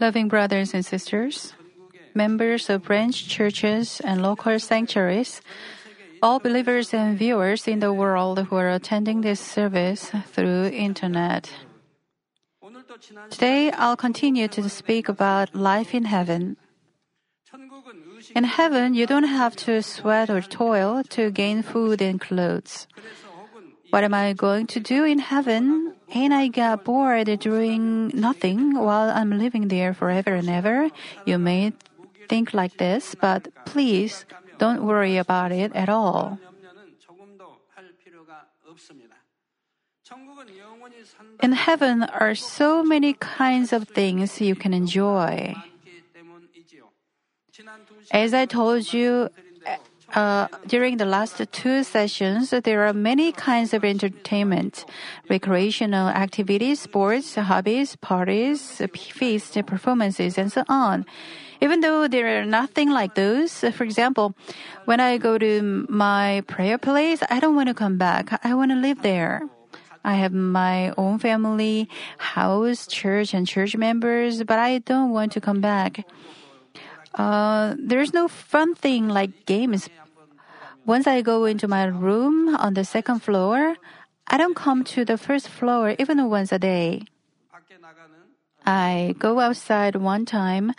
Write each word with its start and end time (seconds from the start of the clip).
Loving 0.00 0.28
brothers 0.28 0.74
and 0.74 0.84
sisters, 0.84 1.54
members 2.14 2.70
of 2.70 2.84
branch 2.84 3.28
churches 3.28 4.00
and 4.04 4.22
local 4.22 4.58
sanctuaries, 4.58 5.40
all 6.22 6.38
believers 6.38 6.94
and 6.94 7.18
viewers 7.18 7.66
in 7.66 7.80
the 7.80 7.92
world 7.92 8.38
who 8.46 8.56
are 8.56 8.70
attending 8.70 9.20
this 9.20 9.40
service 9.40 10.10
through 10.32 10.66
internet. 10.68 11.50
Today 13.30 13.70
I'll 13.72 13.96
continue 13.96 14.48
to 14.48 14.68
speak 14.68 15.08
about 15.08 15.54
life 15.54 15.94
in 15.94 16.04
heaven. 16.04 16.56
In 18.34 18.44
heaven, 18.44 18.94
you 18.94 19.06
don't 19.06 19.28
have 19.28 19.54
to 19.68 19.82
sweat 19.82 20.30
or 20.30 20.40
toil 20.40 21.02
to 21.10 21.30
gain 21.30 21.62
food 21.62 22.00
and 22.00 22.20
clothes. 22.20 22.86
What 23.90 24.02
am 24.02 24.14
I 24.14 24.32
going 24.32 24.66
to 24.68 24.80
do 24.80 25.04
in 25.04 25.18
heaven? 25.18 25.93
Ain't 26.12 26.32
I 26.32 26.48
get 26.48 26.84
bored 26.84 27.26
doing 27.40 28.08
nothing 28.14 28.74
while 28.74 29.10
I'm 29.10 29.38
living 29.38 29.68
there 29.68 29.94
forever 29.94 30.34
and 30.34 30.48
ever? 30.48 30.90
You 31.24 31.38
may 31.38 31.72
think 32.28 32.54
like 32.54 32.76
this, 32.76 33.14
but 33.14 33.48
please 33.64 34.24
don't 34.58 34.84
worry 34.84 35.16
about 35.16 35.52
it 35.52 35.72
at 35.74 35.88
all. 35.88 36.38
In 41.42 41.52
heaven 41.52 42.02
are 42.02 42.34
so 42.34 42.82
many 42.82 43.14
kinds 43.14 43.72
of 43.72 43.88
things 43.88 44.40
you 44.40 44.54
can 44.54 44.74
enjoy. 44.74 45.54
As 48.10 48.34
I 48.34 48.46
told 48.46 48.92
you 48.92 49.30
uh, 50.14 50.48
during 50.66 50.96
the 50.96 51.04
last 51.04 51.40
two 51.52 51.82
sessions, 51.82 52.50
there 52.50 52.86
are 52.86 52.92
many 52.92 53.32
kinds 53.32 53.74
of 53.74 53.84
entertainment, 53.84 54.84
recreational 55.28 56.08
activities, 56.08 56.80
sports, 56.80 57.34
hobbies, 57.34 57.96
parties, 57.96 58.80
feasts, 58.94 59.56
performances, 59.66 60.38
and 60.38 60.52
so 60.52 60.62
on. 60.68 61.04
Even 61.60 61.80
though 61.80 62.06
there 62.06 62.40
are 62.40 62.44
nothing 62.44 62.90
like 62.90 63.14
those, 63.14 63.64
for 63.72 63.84
example, 63.84 64.34
when 64.84 65.00
I 65.00 65.18
go 65.18 65.38
to 65.38 65.86
my 65.88 66.42
prayer 66.46 66.78
place, 66.78 67.22
I 67.30 67.40
don't 67.40 67.56
want 67.56 67.68
to 67.68 67.74
come 67.74 67.96
back. 67.96 68.38
I 68.44 68.54
want 68.54 68.70
to 68.70 68.76
live 68.76 69.02
there. 69.02 69.42
I 70.04 70.14
have 70.14 70.32
my 70.32 70.92
own 70.98 71.18
family, 71.18 71.88
house, 72.18 72.86
church, 72.86 73.32
and 73.32 73.46
church 73.46 73.74
members, 73.76 74.44
but 74.44 74.58
I 74.58 74.78
don't 74.78 75.10
want 75.10 75.32
to 75.32 75.40
come 75.40 75.60
back. 75.60 76.04
Uh, 77.14 77.74
there's 77.78 78.12
no 78.12 78.28
fun 78.28 78.74
thing 78.74 79.08
like 79.08 79.46
games. 79.46 79.88
Once 80.86 81.06
I 81.06 81.22
go 81.22 81.46
into 81.46 81.66
my 81.66 81.84
room 81.84 82.54
on 82.56 82.74
the 82.74 82.84
second 82.84 83.20
floor, 83.20 83.76
I 84.26 84.36
don't 84.36 84.54
come 84.54 84.84
to 84.84 85.04
the 85.04 85.16
first 85.16 85.48
floor 85.48 85.94
even 85.98 86.28
once 86.28 86.52
a 86.52 86.58
day. 86.58 87.02
I 88.66 89.14
go 89.18 89.40
outside 89.40 89.96
one 89.96 90.24
time 90.26 90.72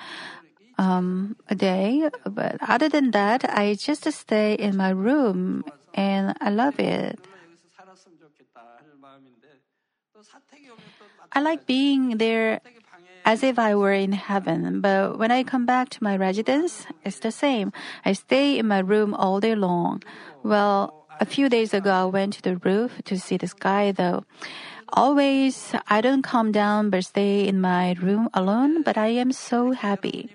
um, 0.77 1.35
a 1.49 1.55
day, 1.55 2.09
but 2.25 2.57
other 2.61 2.89
than 2.89 3.11
that, 3.11 3.45
I 3.49 3.75
just 3.75 4.11
stay 4.11 4.53
in 4.53 4.77
my 4.77 4.89
room 4.89 5.63
and 5.93 6.35
I 6.39 6.49
love 6.49 6.79
it. 6.79 7.19
I 11.31 11.39
like 11.41 11.65
being 11.65 12.17
there 12.17 12.61
as 13.25 13.41
if 13.41 13.57
I 13.57 13.73
were 13.73 13.91
in 13.91 14.13
heaven, 14.13 14.81
but 14.81 15.17
when 15.17 15.31
I 15.31 15.43
come 15.43 15.65
back 15.65 15.89
to 15.89 16.03
my 16.03 16.15
residence, 16.15 16.85
it's 17.03 17.19
the 17.19 17.31
same. 17.31 17.73
I 18.05 18.13
stay 18.13 18.59
in 18.59 18.67
my 18.67 18.79
room 18.79 19.13
all 19.15 19.39
day 19.39 19.55
long. 19.55 20.03
Well, 20.43 20.93
a 21.19 21.25
few 21.25 21.49
days 21.49 21.73
ago, 21.73 21.91
I 21.91 22.05
went 22.05 22.33
to 22.33 22.41
the 22.43 22.57
roof 22.57 23.01
to 23.05 23.17
see 23.17 23.37
the 23.37 23.47
sky 23.47 23.91
though. 23.91 24.23
Always, 24.93 25.73
I 25.89 26.01
don't 26.01 26.21
come 26.21 26.51
down 26.51 26.91
but 26.91 27.03
stay 27.05 27.47
in 27.47 27.59
my 27.59 27.93
room 27.93 28.29
alone, 28.33 28.83
but 28.83 28.97
I 28.97 29.07
am 29.07 29.31
so 29.31 29.71
happy. 29.71 30.29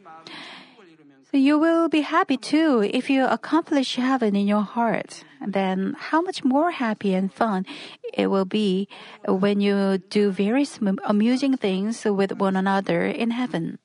You 1.33 1.59
will 1.59 1.89
be 1.89 2.01
happy 2.01 2.37
too 2.37 2.83
if 2.83 3.09
you 3.09 3.25
accomplish 3.25 3.95
heaven 3.95 4.35
in 4.35 4.49
your 4.49 4.63
heart. 4.63 5.25
Then 5.41 5.95
how 5.97 6.21
much 6.21 6.43
more 6.45 6.73
happy 6.73 7.15
and 7.15 7.33
fun 7.33 7.67
it 8.13 8.27
will 8.27 8.45
be 8.45 8.89
when 9.27 9.61
you 9.61 9.99
do 10.11 10.33
various 10.33 10.81
amusing 11.05 11.57
things 11.57 12.05
with 12.05 12.33
one 12.33 12.57
another 12.57 13.07
in 13.07 13.31
heaven. 13.31 13.79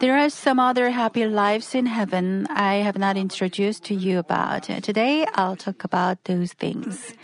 There 0.00 0.18
are 0.18 0.28
some 0.28 0.60
other 0.60 0.90
happy 0.90 1.24
lives 1.24 1.74
in 1.74 1.86
heaven 1.86 2.46
I 2.50 2.76
have 2.84 2.98
not 2.98 3.16
introduced 3.16 3.84
to 3.84 3.94
you 3.94 4.18
about. 4.18 4.64
Today 4.64 5.26
I'll 5.34 5.56
talk 5.56 5.84
about 5.84 6.24
those 6.24 6.52
things. 6.52 7.14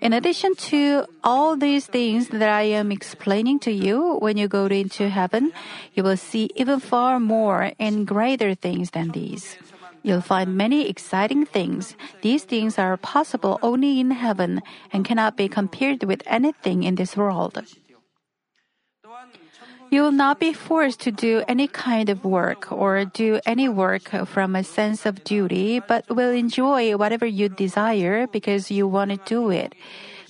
In 0.00 0.12
addition 0.12 0.54
to 0.70 1.06
all 1.24 1.56
these 1.56 1.86
things 1.86 2.28
that 2.28 2.48
I 2.48 2.62
am 2.62 2.92
explaining 2.92 3.58
to 3.60 3.72
you, 3.72 4.18
when 4.20 4.36
you 4.36 4.46
go 4.48 4.66
into 4.66 5.08
heaven, 5.08 5.52
you 5.94 6.02
will 6.02 6.16
see 6.16 6.50
even 6.54 6.80
far 6.80 7.18
more 7.18 7.72
and 7.78 8.06
greater 8.06 8.54
things 8.54 8.90
than 8.90 9.10
these. 9.10 9.56
You'll 10.02 10.20
find 10.20 10.56
many 10.56 10.88
exciting 10.88 11.46
things. 11.46 11.96
These 12.22 12.44
things 12.44 12.78
are 12.78 12.96
possible 12.96 13.58
only 13.62 13.98
in 13.98 14.12
heaven 14.12 14.62
and 14.92 15.04
cannot 15.04 15.36
be 15.36 15.48
compared 15.48 16.04
with 16.04 16.22
anything 16.26 16.84
in 16.84 16.94
this 16.94 17.16
world. 17.16 17.58
You 19.88 20.02
will 20.02 20.12
not 20.12 20.40
be 20.40 20.52
forced 20.52 21.00
to 21.06 21.12
do 21.12 21.44
any 21.46 21.68
kind 21.68 22.10
of 22.10 22.24
work 22.24 22.72
or 22.72 23.04
do 23.04 23.38
any 23.46 23.68
work 23.68 24.10
from 24.26 24.56
a 24.56 24.64
sense 24.64 25.06
of 25.06 25.22
duty, 25.22 25.78
but 25.78 26.04
will 26.10 26.32
enjoy 26.32 26.96
whatever 26.96 27.24
you 27.24 27.48
desire 27.48 28.26
because 28.26 28.70
you 28.70 28.88
want 28.88 29.12
to 29.12 29.20
do 29.24 29.50
it. 29.50 29.74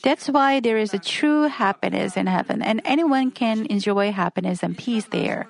That's 0.03 0.29
why 0.29 0.61
there 0.61 0.77
is 0.77 0.93
a 0.93 1.01
true 1.01 1.49
happiness 1.49 2.17
in 2.17 2.27
heaven, 2.27 2.61
and 2.61 2.83
anyone 2.85 3.31
can 3.31 3.67
enjoy 3.67 4.13
happiness 4.13 4.63
and 4.63 4.77
peace 4.77 5.07
there. 5.07 5.49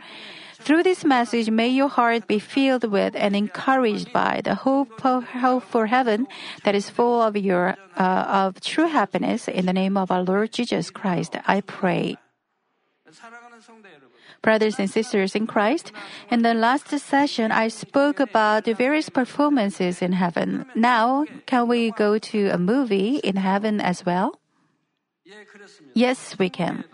Through 0.60 0.84
this 0.84 1.04
message, 1.04 1.50
may 1.50 1.68
your 1.68 1.88
heart 1.88 2.26
be 2.26 2.38
filled 2.38 2.90
with 2.90 3.14
and 3.14 3.36
encouraged 3.36 4.12
by 4.12 4.40
the 4.42 4.54
hope, 4.54 5.04
of, 5.04 5.24
hope 5.24 5.64
for 5.64 5.86
heaven 5.86 6.26
that 6.64 6.74
is 6.74 6.88
full 6.88 7.22
of 7.22 7.36
your 7.36 7.76
uh, 7.96 8.46
of 8.46 8.60
true 8.60 8.88
happiness. 8.88 9.46
In 9.46 9.66
the 9.66 9.72
name 9.72 9.96
of 9.96 10.10
our 10.10 10.22
Lord 10.22 10.52
Jesus 10.52 10.90
Christ, 10.90 11.36
I 11.46 11.60
pray 11.60 12.16
brothers 14.46 14.78
and 14.78 14.86
sisters 14.86 15.34
in 15.34 15.44
Christ. 15.50 15.90
In 16.30 16.46
the 16.46 16.54
last 16.54 16.86
session, 16.86 17.50
I 17.50 17.66
spoke 17.66 18.22
about 18.22 18.62
the 18.62 18.78
various 18.78 19.10
performances 19.10 19.98
in 20.00 20.14
heaven. 20.14 20.64
Now, 20.78 21.26
can 21.50 21.66
we 21.66 21.90
go 21.90 22.22
to 22.30 22.54
a 22.54 22.58
movie 22.58 23.18
in 23.26 23.34
heaven 23.34 23.82
as 23.82 24.06
well? 24.06 24.38
Yes, 25.94 26.38
we 26.38 26.48
can. 26.48 26.84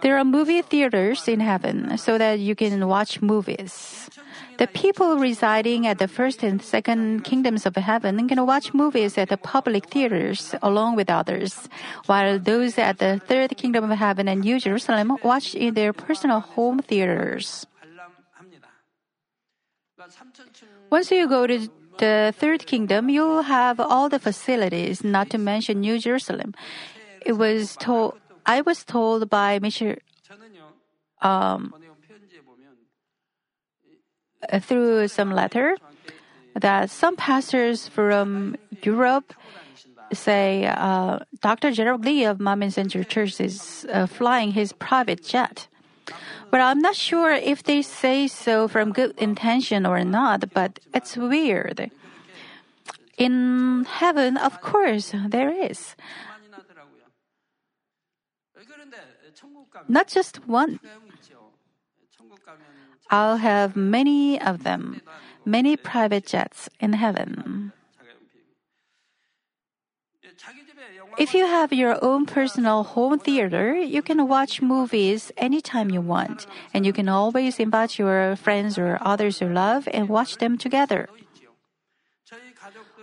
There 0.00 0.16
are 0.16 0.24
movie 0.24 0.62
theaters 0.62 1.28
in 1.28 1.40
heaven 1.44 1.98
so 2.00 2.16
that 2.16 2.40
you 2.40 2.56
can 2.56 2.88
watch 2.88 3.20
movies. 3.20 4.08
The 4.60 4.66
people 4.66 5.16
residing 5.16 5.86
at 5.86 5.96
the 5.96 6.06
first 6.06 6.42
and 6.44 6.60
second 6.60 7.24
kingdoms 7.24 7.64
of 7.64 7.74
heaven 7.76 8.28
can 8.28 8.44
watch 8.44 8.74
movies 8.74 9.16
at 9.16 9.30
the 9.30 9.38
public 9.38 9.88
theaters 9.88 10.54
along 10.60 10.96
with 10.96 11.08
others, 11.08 11.66
while 12.04 12.38
those 12.38 12.76
at 12.76 12.98
the 12.98 13.22
third 13.24 13.56
kingdom 13.56 13.90
of 13.90 13.96
heaven 13.96 14.28
and 14.28 14.42
New 14.42 14.60
Jerusalem 14.60 15.16
watch 15.24 15.54
in 15.54 15.72
their 15.72 15.94
personal 15.94 16.40
home 16.40 16.80
theaters. 16.80 17.64
Once 20.90 21.10
you 21.10 21.26
go 21.26 21.46
to 21.46 21.66
the 21.96 22.34
third 22.36 22.66
kingdom, 22.66 23.08
you'll 23.08 23.48
have 23.48 23.80
all 23.80 24.10
the 24.10 24.18
facilities, 24.18 25.02
not 25.02 25.30
to 25.30 25.38
mention 25.38 25.80
New 25.80 25.98
Jerusalem. 25.98 26.52
It 27.24 27.40
was 27.40 27.76
told, 27.80 28.20
I 28.44 28.60
was 28.60 28.84
told 28.84 29.30
by 29.30 29.58
Mr. 29.58 29.96
Um, 31.22 31.72
through 34.60 35.08
some 35.08 35.32
letter 35.32 35.76
that 36.54 36.90
some 36.90 37.16
pastors 37.16 37.88
from 37.88 38.56
Europe 38.82 39.34
say 40.12 40.66
uh, 40.66 41.20
Dr. 41.40 41.70
Jaerock 41.70 42.04
Lee 42.04 42.24
of 42.24 42.38
Manmin 42.38 42.72
Center 42.72 43.04
Church 43.04 43.40
is 43.40 43.86
uh, 43.92 44.06
flying 44.06 44.52
his 44.52 44.72
private 44.72 45.24
jet. 45.24 45.68
But 46.50 46.60
I'm 46.60 46.80
not 46.80 46.96
sure 46.96 47.30
if 47.30 47.62
they 47.62 47.82
say 47.82 48.26
so 48.26 48.66
from 48.66 48.92
good 48.92 49.16
intention 49.18 49.86
or 49.86 50.02
not, 50.02 50.52
but 50.52 50.80
it's 50.92 51.16
weird. 51.16 51.90
In 53.16 53.84
heaven, 53.84 54.36
of 54.36 54.60
course, 54.60 55.14
there 55.28 55.52
is. 55.52 55.94
Not 59.86 60.08
just 60.08 60.48
one. 60.48 60.80
I'll 63.10 63.38
have 63.38 63.74
many 63.74 64.40
of 64.40 64.62
them, 64.62 65.02
many 65.44 65.76
private 65.76 66.26
jets 66.26 66.68
in 66.78 66.92
heaven. 66.94 67.72
If 71.18 71.34
you 71.34 71.44
have 71.44 71.72
your 71.72 72.02
own 72.02 72.24
personal 72.24 72.84
home 72.84 73.18
theater, 73.18 73.74
you 73.74 74.00
can 74.00 74.28
watch 74.28 74.62
movies 74.62 75.32
anytime 75.36 75.90
you 75.90 76.00
want, 76.00 76.46
and 76.72 76.86
you 76.86 76.92
can 76.92 77.08
always 77.08 77.58
invite 77.58 77.98
your 77.98 78.36
friends 78.36 78.78
or 78.78 78.96
others 79.02 79.40
you 79.40 79.48
love 79.48 79.88
and 79.92 80.08
watch 80.08 80.38
them 80.38 80.56
together. 80.56 81.08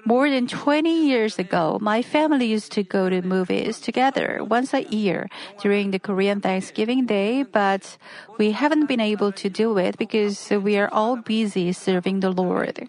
More 0.08 0.30
than 0.30 0.48
20 0.48 0.88
years 0.88 1.38
ago, 1.38 1.80
my 1.82 2.02
family 2.02 2.46
used 2.46 2.72
to 2.80 2.82
go 2.82 3.10
to 3.10 3.22
movies 3.22 3.82
together 3.82 4.40
once 4.40 4.74
a 4.74 4.88
year 4.88 5.28
during 5.60 5.92
the 5.92 6.00
Korean 6.00 6.40
Thanksgiving 6.40 7.06
Day, 7.06 7.44
but 7.44 7.98
we 8.38 8.52
haven't 8.52 8.86
been 8.88 9.02
able 9.02 9.34
to 9.34 9.50
do 9.50 9.78
it 9.78 9.98
because 9.98 10.50
we 10.50 10.78
are 10.78 10.88
all 10.94 11.18
busy 11.18 11.74
serving 11.74 12.22
the 12.22 12.32
Lord. 12.32 12.88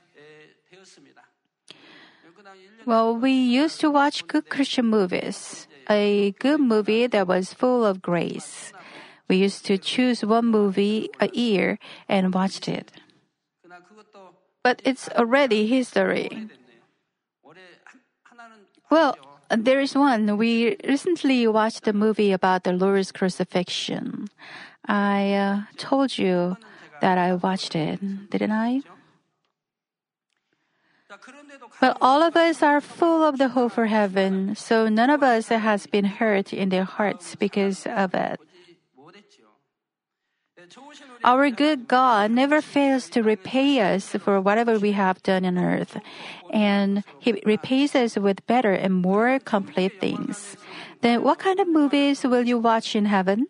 Well, 2.86 3.16
we 3.16 3.32
used 3.32 3.80
to 3.80 3.90
watch 3.90 4.28
good 4.28 4.48
Christian 4.48 4.86
movies, 4.86 5.66
a 5.90 6.30
good 6.38 6.60
movie 6.60 7.08
that 7.08 7.26
was 7.26 7.52
full 7.52 7.84
of 7.84 8.00
grace. 8.00 8.72
We 9.26 9.42
used 9.42 9.66
to 9.66 9.76
choose 9.76 10.24
one 10.24 10.46
movie 10.46 11.10
a 11.18 11.28
year 11.34 11.80
and 12.08 12.32
watched 12.32 12.68
it. 12.68 12.92
But 14.62 14.80
it's 14.84 15.08
already 15.18 15.66
history. 15.66 16.46
Well, 18.90 19.16
there 19.50 19.80
is 19.80 19.94
one. 19.94 20.36
We 20.36 20.76
recently 20.86 21.46
watched 21.46 21.86
a 21.88 21.92
movie 21.92 22.32
about 22.32 22.64
the 22.64 22.72
Lord's 22.72 23.12
crucifixion. 23.12 24.28
I 24.86 25.32
uh, 25.34 25.60
told 25.76 26.16
you 26.16 26.56
that 27.00 27.18
I 27.18 27.34
watched 27.34 27.76
it, 27.76 28.00
didn't 28.30 28.52
I? 28.52 28.80
But 31.80 31.96
all 32.00 32.22
of 32.22 32.36
us 32.36 32.62
are 32.62 32.80
full 32.80 33.22
of 33.24 33.38
the 33.38 33.48
hope 33.48 33.72
for 33.72 33.86
heaven, 33.86 34.54
so 34.54 34.88
none 34.88 35.10
of 35.10 35.22
us 35.22 35.48
has 35.48 35.86
been 35.86 36.04
hurt 36.04 36.52
in 36.52 36.68
their 36.68 36.84
hearts 36.84 37.34
because 37.34 37.86
of 37.86 38.14
it. 38.14 38.40
Our 41.24 41.50
good 41.50 41.88
God 41.88 42.30
never 42.30 42.60
fails 42.60 43.08
to 43.10 43.22
repay 43.22 43.80
us 43.80 44.16
for 44.20 44.40
whatever 44.40 44.78
we 44.78 44.92
have 44.92 45.22
done 45.22 45.44
on 45.44 45.58
earth, 45.58 45.98
and 46.52 47.04
He 47.18 47.40
repays 47.44 47.94
us 47.94 48.16
with 48.16 48.46
better 48.46 48.72
and 48.72 48.94
more 48.94 49.38
complete 49.40 50.00
things. 50.00 50.56
Then, 51.00 51.22
what 51.22 51.38
kind 51.38 51.60
of 51.60 51.68
movies 51.68 52.24
will 52.24 52.46
you 52.46 52.58
watch 52.58 52.96
in 52.96 53.06
heaven? 53.06 53.46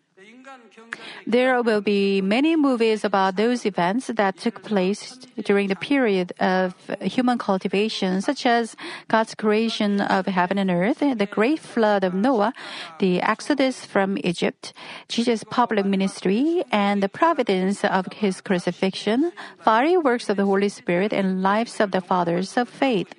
There 1.27 1.61
will 1.61 1.81
be 1.81 2.21
many 2.21 2.55
movies 2.55 3.03
about 3.03 3.35
those 3.35 3.65
events 3.65 4.07
that 4.07 4.37
took 4.37 4.63
place 4.63 5.17
during 5.43 5.67
the 5.67 5.75
period 5.75 6.33
of 6.39 6.73
human 7.01 7.37
cultivation, 7.37 8.21
such 8.21 8.45
as 8.45 8.75
God's 9.07 9.35
creation 9.35 10.01
of 10.01 10.25
heaven 10.25 10.57
and 10.57 10.71
earth, 10.71 10.99
the 10.99 11.27
great 11.29 11.59
flood 11.59 12.03
of 12.03 12.13
Noah, 12.13 12.53
the 12.99 13.21
exodus 13.21 13.85
from 13.85 14.17
Egypt, 14.23 14.73
Jesus' 15.07 15.43
public 15.43 15.85
ministry, 15.85 16.63
and 16.71 17.03
the 17.03 17.09
providence 17.09 17.83
of 17.85 18.07
his 18.13 18.41
crucifixion, 18.41 19.31
fiery 19.59 19.97
works 19.97 20.29
of 20.29 20.37
the 20.37 20.45
Holy 20.45 20.69
Spirit, 20.69 21.13
and 21.13 21.43
lives 21.43 21.79
of 21.79 21.91
the 21.91 22.01
fathers 22.01 22.57
of 22.57 22.69
faith. 22.69 23.13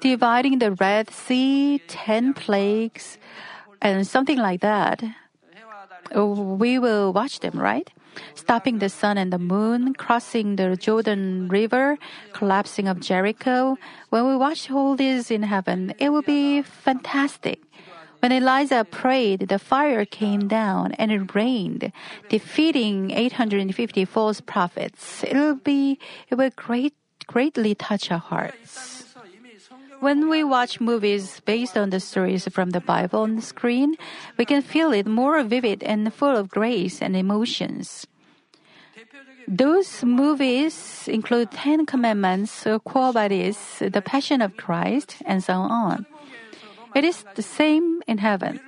Dividing 0.00 0.58
the 0.58 0.72
Red 0.72 1.10
Sea, 1.10 1.80
ten 1.86 2.34
plagues, 2.34 3.18
and 3.82 4.06
something 4.06 4.38
like 4.38 4.62
that. 4.62 5.02
We 6.14 6.78
will 6.78 7.12
watch 7.12 7.40
them, 7.40 7.58
right? 7.58 7.90
Stopping 8.34 8.78
the 8.78 8.88
sun 8.88 9.18
and 9.18 9.32
the 9.32 9.38
moon, 9.38 9.94
crossing 9.94 10.56
the 10.56 10.76
Jordan 10.76 11.48
River, 11.48 11.98
collapsing 12.32 12.86
of 12.86 13.00
Jericho. 13.00 13.76
When 14.10 14.26
we 14.28 14.36
watch 14.36 14.70
all 14.70 14.96
this 14.96 15.30
in 15.30 15.42
heaven, 15.42 15.94
it 15.98 16.10
will 16.10 16.22
be 16.22 16.62
fantastic. 16.62 17.60
When 18.20 18.30
Elijah 18.30 18.84
prayed, 18.84 19.48
the 19.48 19.58
fire 19.58 20.04
came 20.04 20.46
down 20.46 20.92
and 20.92 21.10
it 21.10 21.34
rained, 21.34 21.90
defeating 22.28 23.10
850 23.10 24.04
false 24.04 24.40
prophets. 24.40 25.24
It 25.24 25.34
will 25.34 25.56
be, 25.56 25.98
it 26.28 26.36
will 26.36 26.50
great, 26.54 26.94
greatly 27.26 27.74
touch 27.74 28.12
our 28.12 28.20
hearts. 28.20 29.11
When 30.02 30.28
we 30.28 30.42
watch 30.42 30.80
movies 30.80 31.38
based 31.46 31.78
on 31.78 31.90
the 31.90 32.00
stories 32.00 32.48
from 32.50 32.70
the 32.70 32.80
Bible 32.82 33.22
on 33.22 33.36
the 33.36 33.46
screen, 33.46 33.94
we 34.36 34.44
can 34.44 34.60
feel 34.60 34.90
it 34.90 35.06
more 35.06 35.40
vivid 35.44 35.84
and 35.84 36.12
full 36.12 36.34
of 36.36 36.50
grace 36.50 37.00
and 37.00 37.14
emotions. 37.14 38.04
Those 39.46 40.02
movies 40.02 41.06
include 41.06 41.52
Ten 41.52 41.86
Commandments, 41.86 42.66
Quo 42.82 43.12
Vadis, 43.12 43.78
The 43.78 44.02
Passion 44.02 44.42
of 44.42 44.56
Christ, 44.56 45.22
and 45.24 45.38
so 45.38 45.54
on. 45.54 46.04
It 46.96 47.04
is 47.04 47.22
the 47.36 47.46
same 47.46 48.02
in 48.08 48.18
heaven. 48.18 48.58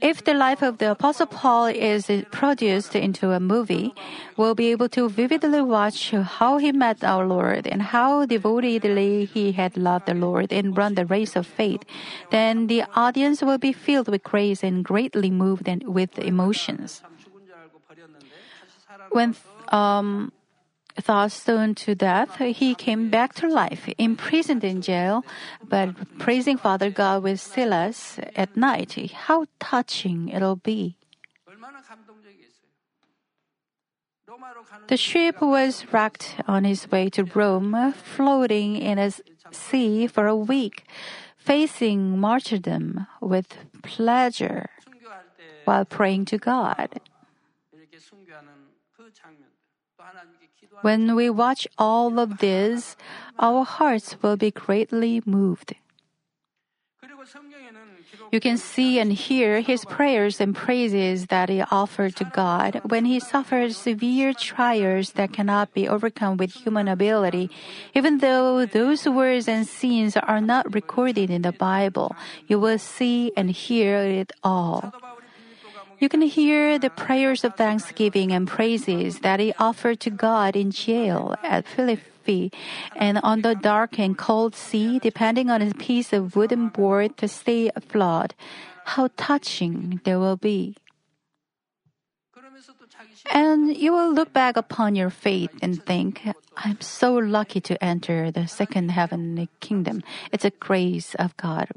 If 0.00 0.24
the 0.24 0.34
life 0.34 0.62
of 0.62 0.78
the 0.78 0.90
Apostle 0.92 1.26
Paul 1.26 1.66
is 1.66 2.10
produced 2.30 2.94
into 2.94 3.32
a 3.32 3.40
movie, 3.40 3.94
we'll 4.36 4.54
be 4.54 4.70
able 4.70 4.88
to 4.90 5.08
vividly 5.08 5.62
watch 5.62 6.10
how 6.10 6.58
he 6.58 6.72
met 6.72 7.02
our 7.02 7.26
Lord 7.26 7.66
and 7.66 7.82
how 7.82 8.26
devotedly 8.26 9.24
he 9.24 9.52
had 9.52 9.76
loved 9.76 10.06
the 10.06 10.14
Lord 10.14 10.52
and 10.52 10.76
run 10.76 10.94
the 10.94 11.06
race 11.06 11.36
of 11.36 11.46
faith. 11.46 11.82
Then 12.30 12.66
the 12.66 12.84
audience 12.94 13.42
will 13.42 13.58
be 13.58 13.72
filled 13.72 14.08
with 14.08 14.22
grace 14.22 14.62
and 14.62 14.84
greatly 14.84 15.30
moved 15.30 15.68
and 15.68 15.82
with 15.86 16.18
emotions. 16.18 17.02
When 19.10 19.34
um, 19.68 20.32
thought 21.00 21.32
stoned 21.32 21.76
to 21.78 21.94
death, 21.94 22.36
he 22.38 22.74
came 22.74 23.10
back 23.10 23.34
to 23.34 23.48
life, 23.48 23.88
imprisoned 23.98 24.64
in 24.64 24.82
jail, 24.82 25.24
but 25.62 26.18
praising 26.18 26.56
Father 26.56 26.90
God 26.90 27.22
with 27.22 27.40
Silas 27.40 28.18
at 28.34 28.56
night. 28.56 28.96
How 29.28 29.46
touching 29.60 30.28
it'll 30.28 30.56
be. 30.56 30.96
The 34.88 34.96
ship 34.96 35.40
was 35.40 35.84
wrecked 35.92 36.36
on 36.46 36.64
his 36.64 36.90
way 36.90 37.10
to 37.10 37.24
Rome, 37.24 37.92
floating 37.92 38.76
in 38.76 38.98
a 38.98 39.12
sea 39.50 40.06
for 40.06 40.26
a 40.26 40.36
week, 40.36 40.84
facing 41.36 42.18
martyrdom 42.18 43.06
with 43.20 43.58
pleasure 43.82 44.70
while 45.64 45.84
praying 45.84 46.24
to 46.26 46.38
God. 46.38 47.00
When 50.86 51.16
we 51.18 51.30
watch 51.30 51.66
all 51.78 52.20
of 52.22 52.38
this, 52.38 52.94
our 53.42 53.64
hearts 53.66 54.22
will 54.22 54.36
be 54.36 54.52
greatly 54.52 55.18
moved. 55.26 55.74
You 58.30 58.38
can 58.38 58.56
see 58.56 59.00
and 59.02 59.10
hear 59.10 59.62
his 59.62 59.84
prayers 59.84 60.40
and 60.40 60.54
praises 60.54 61.26
that 61.26 61.48
he 61.48 61.60
offered 61.74 62.14
to 62.22 62.24
God 62.30 62.82
when 62.86 63.04
he 63.04 63.18
suffered 63.18 63.74
severe 63.74 64.32
trials 64.32 65.18
that 65.18 65.32
cannot 65.32 65.74
be 65.74 65.88
overcome 65.88 66.36
with 66.36 66.54
human 66.54 66.86
ability. 66.86 67.50
Even 67.92 68.18
though 68.18 68.64
those 68.64 69.08
words 69.08 69.48
and 69.48 69.66
scenes 69.66 70.16
are 70.16 70.40
not 70.40 70.72
recorded 70.72 71.30
in 71.30 71.42
the 71.42 71.50
Bible, 71.50 72.14
you 72.46 72.60
will 72.60 72.78
see 72.78 73.32
and 73.36 73.50
hear 73.50 73.98
it 73.98 74.30
all. 74.44 74.94
You 75.98 76.08
can 76.08 76.20
hear 76.20 76.78
the 76.78 76.90
prayers 76.90 77.44
of 77.44 77.56
thanksgiving 77.56 78.32
and 78.32 78.46
praises 78.46 79.20
that 79.20 79.40
he 79.40 79.54
offered 79.58 80.00
to 80.00 80.10
God 80.10 80.54
in 80.54 80.70
jail 80.70 81.34
at 81.42 81.66
Philippi 81.66 82.52
and 82.94 83.18
on 83.22 83.40
the 83.40 83.54
dark 83.54 83.98
and 83.98 84.16
cold 84.16 84.54
sea, 84.54 84.98
depending 84.98 85.48
on 85.48 85.62
a 85.62 85.72
piece 85.72 86.12
of 86.12 86.36
wooden 86.36 86.68
board 86.68 87.16
to 87.16 87.28
stay 87.28 87.70
afloat. 87.74 88.34
How 88.84 89.08
touching 89.16 90.00
they 90.04 90.16
will 90.16 90.36
be. 90.36 90.76
And 93.32 93.76
you 93.76 93.92
will 93.92 94.12
look 94.12 94.32
back 94.32 94.56
upon 94.56 94.94
your 94.94 95.10
faith 95.10 95.50
and 95.62 95.82
think, 95.82 96.22
I'm 96.56 96.80
so 96.80 97.14
lucky 97.14 97.60
to 97.62 97.82
enter 97.82 98.30
the 98.30 98.46
second 98.46 98.90
heavenly 98.90 99.48
kingdom. 99.60 100.02
It's 100.30 100.44
a 100.44 100.50
grace 100.50 101.14
of 101.16 101.36
God. 101.36 101.68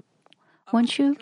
Won't 0.72 1.00
you? 1.00 1.18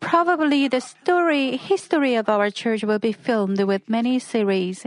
Probably 0.00 0.68
the 0.68 0.80
story, 0.80 1.56
history 1.56 2.14
of 2.16 2.28
our 2.28 2.50
church 2.50 2.84
will 2.84 2.98
be 2.98 3.12
filmed 3.12 3.60
with 3.62 3.88
many 3.88 4.18
series. 4.18 4.84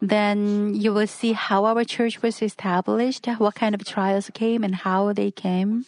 Then 0.00 0.74
you 0.74 0.92
will 0.92 1.08
see 1.08 1.32
how 1.32 1.64
our 1.64 1.84
church 1.84 2.22
was 2.22 2.40
established, 2.40 3.26
what 3.38 3.56
kind 3.56 3.74
of 3.74 3.84
trials 3.84 4.30
came 4.32 4.62
and 4.62 4.74
how 4.76 5.12
they 5.12 5.30
came. 5.30 5.84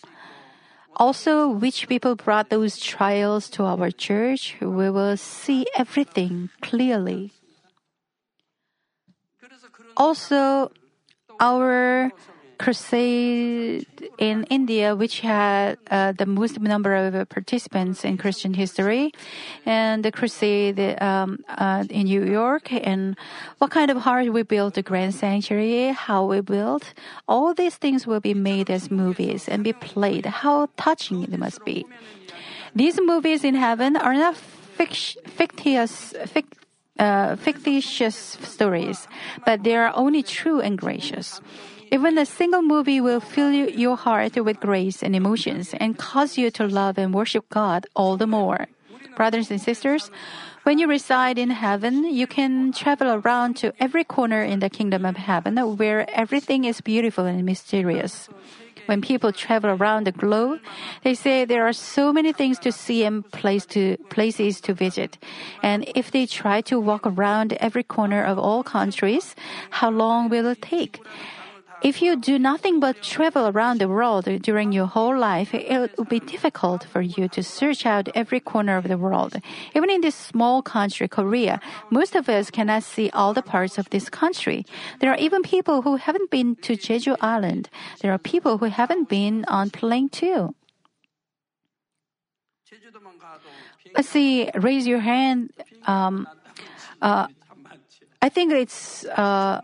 Also, 0.97 1.49
which 1.49 1.89
people 1.89 2.15
brought 2.15 2.51
those 2.51 2.79
trials 2.79 3.49
to 3.51 3.65
our 3.65 3.91
church. 3.91 4.57
We 4.61 4.91
will 4.91 5.17
see 5.17 5.67
everything 5.77 6.51
clearly. 6.61 7.33
Also, 9.97 10.71
our 11.41 12.11
crusade 12.59 13.87
in 14.19 14.45
India, 14.45 14.97
which 14.97 15.21
had 15.21 15.79
uh, 15.91 16.13
the 16.13 16.27
most 16.27 16.61
number 16.61 16.95
of 16.95 17.29
participants 17.29 18.05
in 18.05 18.17
Christian 18.17 18.55
history, 18.55 19.13
and 19.67 20.05
the 20.05 20.13
crusade 20.13 20.79
um, 21.03 21.45
uh, 21.49 21.85
in 21.91 22.05
New 22.05 22.25
York, 22.25 22.73
and 22.73 23.17
what 23.59 23.71
kind 23.71 23.91
of 23.91 23.99
heart 23.99 24.33
we 24.33 24.43
built 24.43 24.75
the 24.75 24.83
Grand 24.83 25.15
Sanctuary, 25.15 25.93
how 25.93 26.25
we 26.25 26.41
built. 26.41 26.95
All 27.29 27.55
these 27.55 27.77
things 27.77 28.07
will 28.07 28.21
be 28.21 28.35
made 28.35 28.71
as 28.71 28.91
movies 28.91 29.49
and 29.49 29.63
be 29.65 29.73
played. 29.73 30.27
How 30.27 30.69
touching 30.77 31.23
it 31.23 31.39
must 31.39 31.65
be. 31.65 31.87
These 32.75 33.01
movies 33.01 33.45
in 33.45 33.55
heaven 33.55 33.97
are 33.97 34.15
not 34.15 34.37
fict- 34.37 35.17
fictitious, 35.27 36.15
fict- 36.27 36.59
uh, 36.99 37.37
fictitious 37.37 38.17
stories, 38.43 39.07
but 39.47 39.63
they 39.63 39.77
are 39.77 39.93
only 39.95 40.23
true 40.23 40.61
and 40.61 40.79
gracious. 40.79 41.41
Even 41.95 42.19
a 42.19 42.27
single 42.27 42.61
movie 42.61 43.01
will 43.01 43.21
fill 43.21 43.53
you- 43.53 43.71
your 43.71 43.95
heart 43.95 44.35
with 44.35 44.59
grace 44.59 45.01
and 45.01 45.15
emotions 45.15 45.73
and 45.79 45.97
cause 45.97 46.37
you 46.37 46.51
to 46.51 46.67
love 46.67 46.99
and 46.99 47.15
worship 47.15 47.47
God 47.51 47.87
all 47.95 48.17
the 48.17 48.27
more. 48.27 48.67
Brothers 49.15 49.49
and 49.49 49.63
sisters, 49.63 50.11
when 50.65 50.83
you 50.83 50.89
reside 50.89 51.39
in 51.39 51.51
heaven, 51.51 52.03
you 52.11 52.27
can 52.27 52.73
travel 52.73 53.07
around 53.07 53.55
to 53.63 53.71
every 53.79 54.03
corner 54.03 54.43
in 54.43 54.59
the 54.59 54.69
kingdom 54.69 55.07
of 55.07 55.15
heaven 55.15 55.55
where 55.79 56.03
everything 56.11 56.65
is 56.65 56.81
beautiful 56.81 57.27
and 57.27 57.47
mysterious. 57.47 58.29
When 58.87 59.01
people 59.01 59.31
travel 59.31 59.71
around 59.71 60.11
the 60.11 60.13
globe, 60.13 60.59
they 61.05 61.15
say 61.15 61.45
there 61.45 61.63
are 61.63 61.73
so 61.73 62.13
many 62.13 62.33
things 62.33 62.59
to 62.67 62.73
see 62.73 63.05
and 63.05 63.23
place 63.31 63.67
to, 63.67 63.97
places 64.11 64.61
to 64.67 64.75
visit. 64.75 65.17
And 65.63 65.87
if 65.95 66.11
they 66.11 66.27
try 66.27 66.61
to 66.63 66.81
walk 66.81 67.07
around 67.07 67.55
every 67.63 67.85
corner 67.85 68.25
of 68.25 68.37
all 68.37 68.65
countries, 68.65 69.37
how 69.71 69.91
long 69.95 70.29
will 70.29 70.51
it 70.51 70.61
take? 70.61 70.99
If 71.85 72.01
you 72.01 72.17
do 72.17 72.39
nothing 72.39 72.81
but 72.81 73.03
travel 73.03 73.47
around 73.47 73.79
the 73.79 73.89
world 73.89 74.25
during 74.41 74.73
your 74.73 74.87
whole 74.87 75.15
life, 75.19 75.53
it 75.53 75.93
will 75.99 76.07
be 76.07 76.19
difficult 76.19 76.85
for 76.85 77.03
you 77.03 77.29
to 77.29 77.43
search 77.43 77.85
out 77.85 78.09
every 78.15 78.41
corner 78.41 78.79
of 78.79 78.89
the 78.89 78.97
world. 78.97 79.37
Even 79.75 79.91
in 79.91 80.01
this 80.01 80.15
small 80.15 80.63
country, 80.63 81.07
Korea, 81.09 81.61
most 81.91 82.17
of 82.17 82.27
us 82.31 82.51
cannot 82.51 82.85
see 82.85 83.11
all 83.11 83.35
the 83.35 83.43
parts 83.43 83.77
of 83.77 83.91
this 83.91 84.09
country. 84.09 84.65
There 85.01 85.13
are 85.13 85.19
even 85.19 85.43
people 85.43 85.83
who 85.83 85.97
haven't 85.97 86.31
been 86.31 86.57
to 86.65 86.73
Jeju 86.73 87.19
Island. 87.21 87.69
There 88.01 88.13
are 88.13 88.19
people 88.19 88.57
who 88.57 88.73
haven't 88.73 89.11
been 89.11 89.45
on 89.45 89.69
plane 89.69 90.09
too. 90.09 90.55
Let's 93.95 94.09
see, 94.09 94.49
raise 94.55 94.87
your 94.87 95.01
hand. 95.01 95.53
Um, 95.87 96.27
uh, 97.03 97.27
I 98.23 98.31
think 98.31 98.55
it's. 98.55 99.05
Uh, 99.05 99.61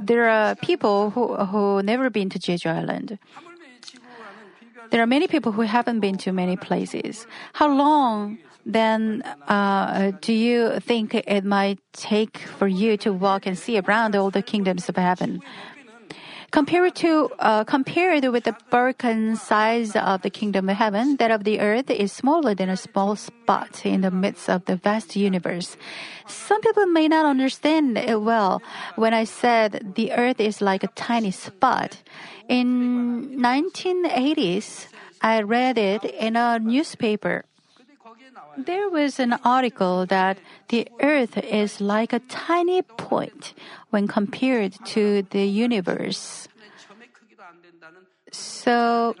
there 0.00 0.28
are 0.28 0.54
people 0.56 1.10
who 1.10 1.36
who 1.36 1.82
never 1.82 2.10
been 2.10 2.30
to 2.30 2.38
Jeju 2.38 2.66
Island. 2.66 3.18
There 4.90 5.02
are 5.02 5.06
many 5.06 5.26
people 5.26 5.52
who 5.52 5.62
haven't 5.62 6.00
been 6.00 6.18
to 6.18 6.32
many 6.32 6.56
places. 6.56 7.26
How 7.54 7.68
long 7.68 8.38
then 8.66 9.22
uh, 9.48 10.12
do 10.20 10.32
you 10.32 10.80
think 10.80 11.14
it 11.14 11.44
might 11.44 11.78
take 11.92 12.38
for 12.38 12.68
you 12.68 12.96
to 12.98 13.12
walk 13.12 13.46
and 13.46 13.58
see 13.58 13.78
around 13.78 14.16
all 14.16 14.30
the 14.30 14.42
kingdoms 14.42 14.88
of 14.88 14.96
heaven? 14.96 15.42
Compared 16.54 16.94
to 17.02 17.32
uh, 17.40 17.64
compared 17.64 18.22
with 18.30 18.44
the 18.44 18.54
Balkan 18.70 19.34
size 19.34 19.96
of 19.96 20.22
the 20.22 20.30
kingdom 20.30 20.70
of 20.70 20.76
heaven, 20.76 21.16
that 21.16 21.32
of 21.32 21.42
the 21.42 21.58
earth 21.58 21.90
is 21.90 22.12
smaller 22.12 22.54
than 22.54 22.70
a 22.70 22.76
small 22.76 23.16
spot 23.16 23.84
in 23.84 24.02
the 24.02 24.12
midst 24.12 24.48
of 24.48 24.64
the 24.66 24.76
vast 24.76 25.16
universe. 25.16 25.76
Some 26.28 26.60
people 26.60 26.86
may 26.86 27.08
not 27.08 27.26
understand 27.26 27.98
it 27.98 28.22
well 28.22 28.62
when 28.94 29.12
I 29.12 29.24
said 29.24 29.94
the 29.96 30.12
earth 30.12 30.38
is 30.38 30.62
like 30.62 30.84
a 30.84 30.94
tiny 30.94 31.32
spot. 31.32 31.98
In 32.46 33.34
1980s, 33.34 34.86
I 35.20 35.42
read 35.42 35.76
it 35.76 36.04
in 36.04 36.36
a 36.36 36.60
newspaper. 36.60 37.46
There 38.56 38.88
was 38.88 39.18
an 39.18 39.34
article 39.44 40.06
that 40.06 40.38
the 40.68 40.88
Earth 41.00 41.38
is 41.38 41.80
like 41.80 42.12
a 42.12 42.20
tiny 42.20 42.82
point 42.82 43.54
when 43.90 44.06
compared 44.06 44.74
to 44.94 45.22
the 45.30 45.46
universe. 45.46 46.48
So, 48.32 49.14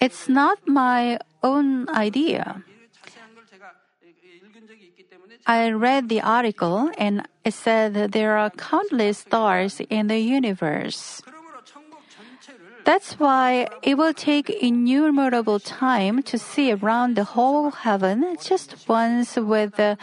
it's 0.00 0.28
not 0.28 0.58
my 0.66 1.18
own 1.42 1.88
idea. 1.90 2.62
I 5.46 5.70
read 5.70 6.08
the 6.08 6.20
article 6.20 6.90
and 6.98 7.26
it 7.44 7.54
said 7.54 8.12
there 8.12 8.36
are 8.36 8.50
countless 8.50 9.18
stars 9.18 9.80
in 9.88 10.08
the 10.08 10.18
universe. 10.18 11.22
That's 12.88 13.20
why 13.20 13.68
it 13.82 13.98
will 13.98 14.14
take 14.14 14.48
innumerable 14.48 15.60
time 15.60 16.22
to 16.22 16.38
see 16.38 16.72
around 16.72 17.16
the 17.16 17.24
whole 17.36 17.70
heaven 17.70 18.24
just 18.40 18.88
once 18.88 19.36
with 19.36 19.76
the 19.76 19.98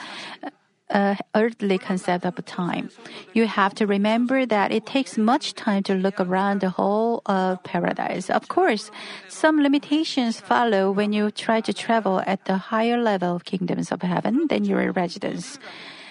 uh, 0.91 1.15
earthly 1.33 1.79
concept 1.79 2.25
of 2.25 2.37
time. 2.45 2.91
You 3.33 3.47
have 3.47 3.73
to 3.81 3.87
remember 3.87 4.45
that 4.45 4.71
it 4.71 4.85
takes 4.85 5.17
much 5.17 5.55
time 5.55 5.81
to 5.89 5.95
look 5.95 6.19
around 6.19 6.61
the 6.61 6.69
whole 6.69 7.23
of 7.25 7.63
paradise. 7.63 8.29
Of 8.29 8.49
course, 8.49 8.91
some 9.29 9.63
limitations 9.63 10.39
follow 10.39 10.91
when 10.91 11.11
you 11.11 11.31
try 11.31 11.61
to 11.61 11.73
travel 11.73 12.21
at 12.27 12.45
the 12.45 12.69
higher 12.69 13.01
level 13.01 13.35
of 13.35 13.45
kingdoms 13.45 13.91
of 13.91 14.03
heaven 14.03 14.45
than 14.47 14.63
your 14.63 14.91
residence. 14.91 15.57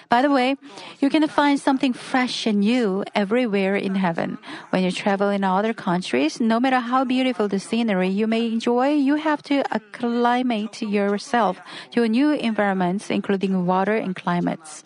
By 0.09 0.21
the 0.21 0.29
way, 0.29 0.55
you 0.99 1.09
can 1.09 1.27
find 1.27 1.59
something 1.59 1.93
fresh 1.93 2.45
and 2.45 2.59
new 2.59 3.03
everywhere 3.13 3.75
in 3.75 3.95
heaven. 3.95 4.37
When 4.69 4.83
you 4.83 4.91
travel 4.91 5.29
in 5.29 5.43
other 5.43 5.73
countries, 5.73 6.39
no 6.39 6.59
matter 6.59 6.79
how 6.79 7.03
beautiful 7.05 7.47
the 7.47 7.59
scenery 7.59 8.09
you 8.09 8.27
may 8.27 8.47
enjoy, 8.47 8.93
you 8.93 9.15
have 9.15 9.41
to 9.43 9.63
acclimate 9.73 10.81
yourself 10.81 11.59
to 11.91 12.07
new 12.07 12.31
environments, 12.31 13.09
including 13.09 13.65
water 13.65 13.95
and 13.95 14.15
climates. 14.15 14.83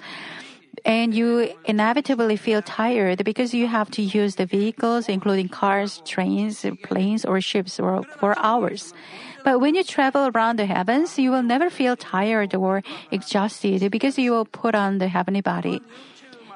And 0.85 1.13
you 1.13 1.53
inevitably 1.65 2.37
feel 2.37 2.61
tired 2.61 3.25
because 3.25 3.53
you 3.53 3.67
have 3.67 3.91
to 3.91 4.01
use 4.01 4.35
the 4.35 4.45
vehicles, 4.45 5.09
including 5.09 5.49
cars, 5.49 6.01
trains, 6.05 6.65
planes, 6.83 7.25
or 7.25 7.41
ships, 7.41 7.77
for, 7.77 8.03
for 8.03 8.37
hours. 8.39 8.93
But 9.43 9.59
when 9.59 9.75
you 9.75 9.83
travel 9.83 10.29
around 10.33 10.59
the 10.59 10.65
heavens, 10.65 11.17
you 11.17 11.31
will 11.31 11.43
never 11.43 11.69
feel 11.69 11.95
tired 11.95 12.55
or 12.55 12.83
exhausted 13.11 13.89
because 13.91 14.17
you 14.17 14.31
will 14.31 14.45
put 14.45 14.75
on 14.75 14.97
the 14.97 15.07
heavenly 15.07 15.41
body. 15.41 15.81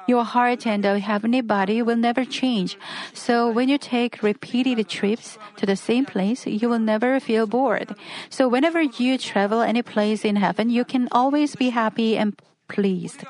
Your 0.06 0.24
heart 0.24 0.66
and 0.66 0.84
the 0.84 0.98
heavenly 0.98 1.40
body 1.40 1.80
will 1.80 1.96
never 1.96 2.24
change. 2.24 2.76
So 3.14 3.50
when 3.50 3.70
you 3.70 3.78
take 3.78 4.22
repeated 4.22 4.86
trips 4.86 5.38
to 5.56 5.64
the 5.64 5.76
same 5.76 6.04
place, 6.04 6.46
you 6.46 6.68
will 6.68 6.78
never 6.78 7.18
feel 7.20 7.46
bored. 7.46 7.94
So 8.28 8.46
whenever 8.46 8.82
you 8.82 9.16
travel 9.16 9.62
any 9.62 9.80
place 9.80 10.24
in 10.24 10.36
heaven, 10.36 10.68
you 10.68 10.84
can 10.84 11.08
always 11.10 11.56
be 11.56 11.70
happy 11.70 12.18
and 12.18 12.38
pleased. 12.68 13.24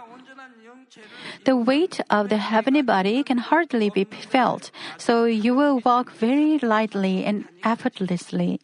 The 1.45 1.57
weight 1.57 2.01
of 2.11 2.29
the 2.29 2.39
heavenly 2.39 2.83
body 2.83 3.23
can 3.23 3.39
hardly 3.39 3.91
be 3.91 4.05
felt, 4.05 4.71
so 4.97 5.25
you 5.25 5.55
will 5.55 5.81
walk 5.85 6.11
very 6.13 6.59
lightly 6.59 7.25
and 7.25 7.45
effortlessly. 7.63 8.61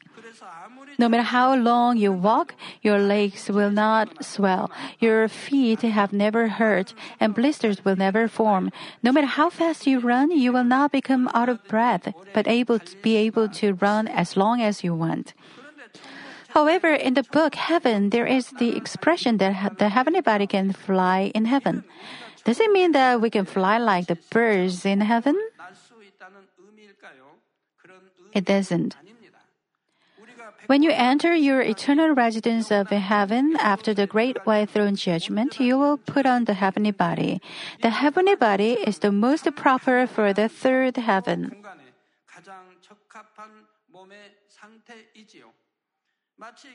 No 1.00 1.08
matter 1.08 1.22
how 1.22 1.56
long 1.56 1.96
you 1.96 2.12
walk, 2.12 2.54
your 2.82 2.98
legs 2.98 3.48
will 3.48 3.70
not 3.70 4.22
swell, 4.22 4.70
your 4.98 5.28
feet 5.28 5.80
have 5.80 6.12
never 6.12 6.60
hurt, 6.60 6.92
and 7.18 7.34
blisters 7.34 7.82
will 7.86 7.96
never 7.96 8.28
form. 8.28 8.70
No 9.02 9.10
matter 9.10 9.26
how 9.26 9.48
fast 9.48 9.86
you 9.86 9.98
run, 9.98 10.30
you 10.30 10.52
will 10.52 10.68
not 10.76 10.92
become 10.92 11.30
out 11.32 11.48
of 11.48 11.64
breath, 11.64 12.12
but 12.34 12.46
able 12.46 12.78
to 12.78 12.96
be 12.98 13.16
able 13.16 13.48
to 13.64 13.72
run 13.80 14.08
as 14.08 14.36
long 14.36 14.60
as 14.60 14.84
you 14.84 14.94
want. 14.94 15.32
However, 16.48 16.92
in 16.92 17.14
the 17.14 17.24
book 17.24 17.54
Heaven, 17.54 18.10
there 18.10 18.26
is 18.26 18.50
the 18.60 18.76
expression 18.76 19.38
that 19.38 19.78
the 19.78 19.88
heavenly 19.88 20.20
body 20.20 20.46
can 20.46 20.74
fly 20.74 21.32
in 21.34 21.46
heaven. 21.46 21.82
Does 22.44 22.60
it 22.60 22.70
mean 22.72 22.92
that 22.92 23.22
we 23.22 23.30
can 23.30 23.46
fly 23.46 23.78
like 23.78 24.06
the 24.06 24.18
birds 24.28 24.84
in 24.84 25.00
heaven? 25.00 25.40
It 28.34 28.44
doesn't. 28.44 28.96
When 30.70 30.84
you 30.84 30.92
enter 30.94 31.34
your 31.34 31.60
eternal 31.62 32.14
residence 32.14 32.70
of 32.70 32.90
heaven 32.90 33.56
after 33.58 33.92
the 33.92 34.06
great 34.06 34.38
white 34.46 34.70
throne 34.70 34.94
judgment, 34.94 35.58
you 35.58 35.76
will 35.76 35.98
put 35.98 36.26
on 36.26 36.44
the 36.44 36.54
heavenly 36.54 36.92
body. 36.92 37.42
The 37.82 37.90
heavenly 37.90 38.36
body 38.36 38.78
is 38.86 39.00
the 39.00 39.10
most 39.10 39.50
proper 39.56 40.06
for 40.06 40.32
the 40.32 40.48
third 40.48 40.96
heaven. 40.96 41.50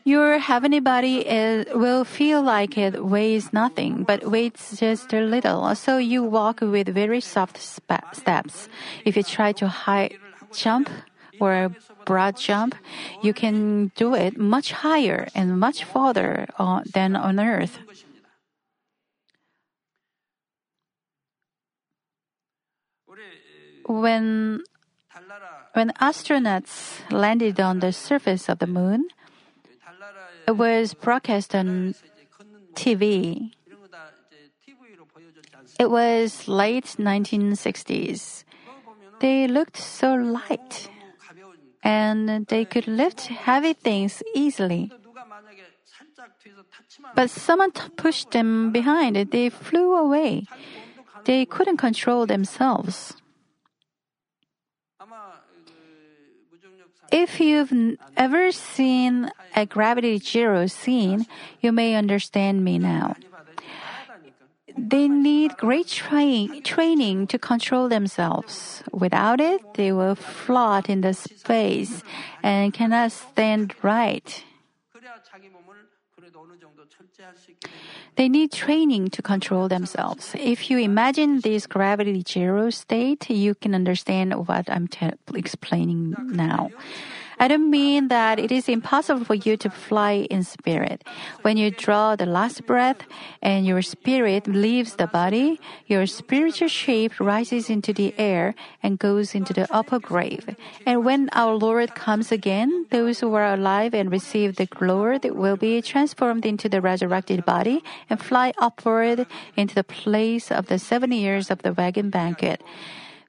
Your 0.03 0.39
heavenly 0.39 0.81
body 0.81 1.23
is, 1.23 1.65
will 1.73 2.03
feel 2.03 2.43
like 2.43 2.77
it 2.77 2.99
weighs 2.99 3.53
nothing, 3.53 4.03
but 4.03 4.27
weighs 4.27 4.75
just 4.77 5.13
a 5.13 5.21
little, 5.21 5.73
so 5.73 5.97
you 5.97 6.21
walk 6.21 6.59
with 6.59 6.89
very 6.89 7.21
soft 7.21 7.63
spa- 7.63 8.11
steps. 8.11 8.67
If 9.05 9.15
you 9.15 9.23
try 9.23 9.53
to 9.53 9.69
high 9.69 10.19
jump, 10.51 10.89
or 11.39 11.53
a 11.53 11.75
broad 12.05 12.37
jump, 12.37 12.75
you 13.21 13.33
can 13.33 13.91
do 13.95 14.13
it 14.13 14.37
much 14.37 14.71
higher 14.71 15.27
and 15.35 15.59
much 15.59 15.83
farther 15.83 16.47
uh, 16.57 16.81
than 16.93 17.15
on 17.15 17.39
earth. 17.39 17.79
When 23.87 24.61
when 25.73 25.91
astronauts 26.01 26.99
landed 27.11 27.59
on 27.59 27.79
the 27.79 27.91
surface 27.91 28.49
of 28.49 28.59
the 28.59 28.67
moon, 28.67 29.07
it 30.47 30.55
was 30.55 30.93
broadcast 30.93 31.53
on 31.53 31.95
TV. 32.73 33.51
It 35.77 35.89
was 35.89 36.47
late 36.47 36.85
1960s. 36.97 38.43
They 39.19 39.47
looked 39.47 39.77
so 39.77 40.15
light 40.15 40.89
and 41.85 42.47
they 42.47 42.65
could 42.65 42.87
lift 42.87 43.27
heavy 43.27 43.73
things 43.73 44.23
easily. 44.33 44.91
But 47.13 47.29
someone 47.29 47.71
t- 47.71 47.89
pushed 47.95 48.31
them 48.31 48.71
behind. 48.71 49.15
They 49.15 49.49
flew 49.49 49.93
away. 49.93 50.45
They 51.25 51.45
couldn't 51.45 51.77
control 51.77 52.25
themselves. 52.25 53.13
If 57.11 57.39
you've 57.39 57.71
ever 58.17 58.51
seen 58.51 59.29
a 59.55 59.65
gravity 59.65 60.17
zero 60.17 60.65
scene, 60.65 61.27
you 61.61 61.71
may 61.71 61.93
understand 61.95 62.65
me 62.65 62.79
now. 62.79 63.15
They 64.77 65.07
need 65.07 65.57
great 65.57 65.87
tra- 65.87 66.61
training 66.63 67.27
to 67.27 67.39
control 67.39 67.89
themselves. 67.89 68.83
Without 68.91 69.39
it, 69.39 69.61
they 69.75 69.91
will 69.91 70.15
float 70.15 70.89
in 70.89 71.01
the 71.01 71.13
space 71.13 72.03
and 72.43 72.73
cannot 72.73 73.11
stand 73.11 73.73
right. 73.81 74.43
They 78.15 78.29
need 78.29 78.51
training 78.51 79.09
to 79.09 79.21
control 79.21 79.67
themselves. 79.67 80.35
If 80.39 80.69
you 80.69 80.77
imagine 80.79 81.41
this 81.41 81.67
gravity 81.67 82.23
zero 82.27 82.69
state, 82.69 83.29
you 83.29 83.55
can 83.55 83.75
understand 83.75 84.47
what 84.47 84.69
I'm 84.69 84.87
explaining 85.33 86.15
now. 86.31 86.71
I 87.39 87.47
don't 87.47 87.69
mean 87.69 88.07
that 88.07 88.39
it 88.39 88.51
is 88.51 88.69
impossible 88.69 89.25
for 89.25 89.35
you 89.35 89.57
to 89.57 89.69
fly 89.69 90.27
in 90.29 90.43
spirit. 90.43 91.03
When 91.41 91.57
you 91.57 91.71
draw 91.71 92.15
the 92.15 92.25
last 92.25 92.65
breath 92.65 93.03
and 93.41 93.65
your 93.65 93.81
spirit 93.81 94.47
leaves 94.47 94.95
the 94.95 95.07
body, 95.07 95.59
your 95.87 96.05
spiritual 96.05 96.69
shape 96.69 97.19
rises 97.19 97.69
into 97.69 97.93
the 97.93 98.13
air 98.17 98.55
and 98.81 98.99
goes 98.99 99.35
into 99.35 99.53
the 99.53 99.67
upper 99.73 99.99
grave. 99.99 100.55
And 100.85 101.03
when 101.03 101.29
our 101.33 101.55
Lord 101.55 101.95
comes 101.95 102.31
again, 102.31 102.85
those 102.89 103.19
who 103.19 103.33
are 103.33 103.53
alive 103.53 103.93
and 103.93 104.11
receive 104.11 104.55
the 104.55 104.67
Lord 104.79 105.25
will 105.25 105.57
be 105.57 105.81
transformed 105.81 106.45
into 106.45 106.69
the 106.69 106.81
resurrected 106.81 107.45
body 107.45 107.83
and 108.09 108.21
fly 108.21 108.53
upward 108.57 109.27
into 109.55 109.75
the 109.75 109.83
place 109.83 110.51
of 110.51 110.67
the 110.67 110.79
seven 110.79 111.11
years 111.11 111.51
of 111.51 111.61
the 111.63 111.73
wedding 111.73 112.09
banquet. 112.09 112.61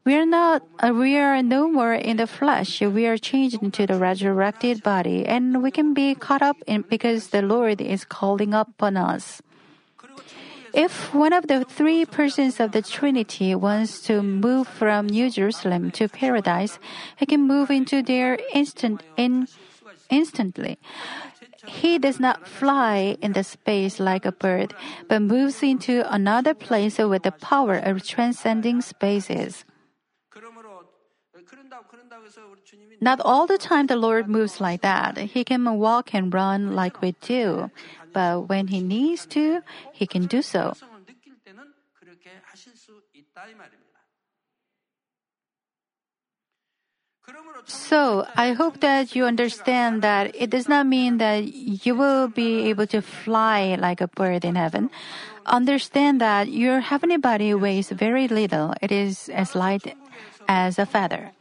We 0.07 0.15
are 0.15 0.25
not, 0.25 0.63
uh, 0.79 0.95
we 0.95 1.19
are 1.19 1.43
no 1.43 1.67
more 1.67 1.93
in 1.93 2.19
the 2.19 2.29
flesh. 2.29 2.81
We 2.81 3.09
are 3.09 3.19
changed 3.19 3.61
into 3.61 3.89
the 3.89 3.99
resurrected 3.99 4.85
body 4.85 5.27
and 5.27 5.65
we 5.65 5.73
can 5.73 5.95
be 5.95 6.15
caught 6.15 6.43
up 6.43 6.57
in 6.65 6.83
because 6.83 7.35
the 7.35 7.43
Lord 7.43 7.81
is 7.81 8.05
calling 8.05 8.55
upon 8.55 8.97
us. 8.97 9.43
If 10.73 11.13
one 11.13 11.33
of 11.33 11.49
the 11.49 11.65
three 11.65 12.05
persons 12.05 12.61
of 12.61 12.71
the 12.71 12.83
Trinity 12.83 13.57
wants 13.57 14.01
to 14.03 14.23
move 14.23 14.69
from 14.69 15.09
New 15.09 15.29
Jerusalem 15.29 15.91
to 15.99 16.07
paradise, 16.07 16.79
he 17.17 17.27
can 17.27 17.43
move 17.43 17.73
into 17.73 18.01
there 18.01 18.39
instant, 18.55 19.03
in, 19.17 19.49
instantly. 20.09 20.79
He 21.67 21.99
does 21.99 22.21
not 22.21 22.47
fly 22.47 23.17
in 23.21 23.33
the 23.33 23.43
space 23.43 23.99
like 23.99 24.25
a 24.25 24.31
bird, 24.31 24.73
but 25.09 25.23
moves 25.23 25.65
into 25.65 26.07
another 26.07 26.55
place 26.55 26.99
with 26.99 27.25
the 27.25 27.33
power 27.33 27.75
of 27.75 28.07
transcending 28.07 28.83
spaces. 28.83 29.65
Not 33.01 33.21
all 33.21 33.47
the 33.47 33.59
time 33.59 33.87
the 33.87 33.97
Lord 33.97 34.29
moves 34.29 34.61
like 34.61 34.81
that. 34.81 35.19
He 35.19 35.45
can 35.45 35.79
walk 35.79 36.15
and 36.15 36.33
run 36.33 36.75
like 36.75 37.03
we 37.03 37.15
do. 37.21 37.71
But 38.13 38.49
when 38.49 38.69
He 38.69 38.81
needs 38.81 39.27
to, 39.37 39.61
He 39.93 40.07
can 40.07 40.27
do 40.27 40.41
so. 40.41 40.75
So, 47.67 48.27
I 48.37 48.53
hope 48.53 48.81
that 48.81 49.17
you 49.17 49.25
understand 49.25 50.03
that 50.03 50.35
it 50.35 50.51
does 50.51 50.69
not 50.69 50.87
mean 50.87 51.19
that 51.19 51.45
you 51.53 51.95
will 51.95 52.29
be 52.29 52.69
able 52.71 52.87
to 52.89 53.03
fly 53.03 53.77
like 53.79 54.01
a 54.01 54.07
bird 54.07 54.45
in 54.45 54.55
heaven. 54.55 54.91
Understand 55.45 56.21
that 56.21 56.49
your 56.49 56.81
heavenly 56.81 57.17
body 57.17 57.55
weighs 57.55 57.91
very 57.91 58.29
little. 58.29 58.75
It 58.81 58.93
is 58.93 59.29
as 59.31 59.55
light 59.55 59.97
as 60.49 60.79
a 60.79 60.87
feather. 60.87 61.33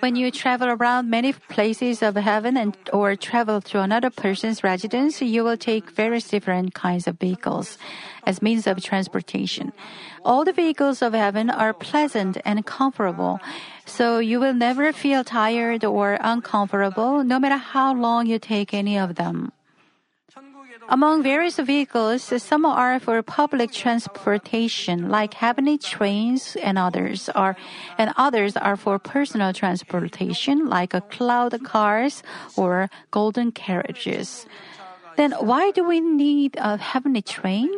When 0.00 0.16
you 0.16 0.30
travel 0.30 0.68
around 0.68 1.10
many 1.10 1.34
places 1.34 2.02
of 2.02 2.16
heaven 2.16 2.56
and 2.56 2.74
or 2.90 3.16
travel 3.16 3.60
to 3.68 3.82
another 3.82 4.08
person's 4.08 4.64
residence, 4.64 5.20
you 5.20 5.44
will 5.44 5.58
take 5.58 5.90
various 5.90 6.26
different 6.26 6.72
kinds 6.72 7.06
of 7.06 7.18
vehicles 7.18 7.76
as 8.24 8.40
means 8.40 8.66
of 8.66 8.82
transportation. 8.82 9.72
All 10.24 10.44
the 10.44 10.54
vehicles 10.56 11.02
of 11.02 11.12
heaven 11.12 11.50
are 11.50 11.74
pleasant 11.74 12.38
and 12.46 12.64
comfortable, 12.64 13.40
so 13.84 14.20
you 14.20 14.40
will 14.40 14.54
never 14.54 14.90
feel 14.92 15.22
tired 15.22 15.84
or 15.84 16.16
uncomfortable 16.20 17.22
no 17.22 17.38
matter 17.38 17.58
how 17.58 17.92
long 17.92 18.26
you 18.26 18.38
take 18.38 18.72
any 18.72 18.98
of 18.98 19.16
them. 19.16 19.52
Among 20.88 21.22
various 21.22 21.58
vehicles, 21.58 22.22
some 22.42 22.64
are 22.64 22.98
for 22.98 23.22
public 23.22 23.72
transportation, 23.72 25.08
like 25.08 25.34
heavenly 25.34 25.78
trains, 25.78 26.56
and 26.62 26.78
others 26.78 27.28
are, 27.28 27.56
and 27.98 28.12
others 28.16 28.56
are 28.56 28.76
for 28.76 28.98
personal 28.98 29.52
transportation, 29.52 30.68
like 30.68 30.92
cloud 31.10 31.62
cars 31.64 32.22
or 32.56 32.88
golden 33.10 33.52
carriages. 33.52 34.46
Then 35.16 35.32
why 35.32 35.70
do 35.70 35.84
we 35.86 36.00
need 36.00 36.56
a 36.58 36.76
heavenly 36.78 37.22
train? 37.22 37.68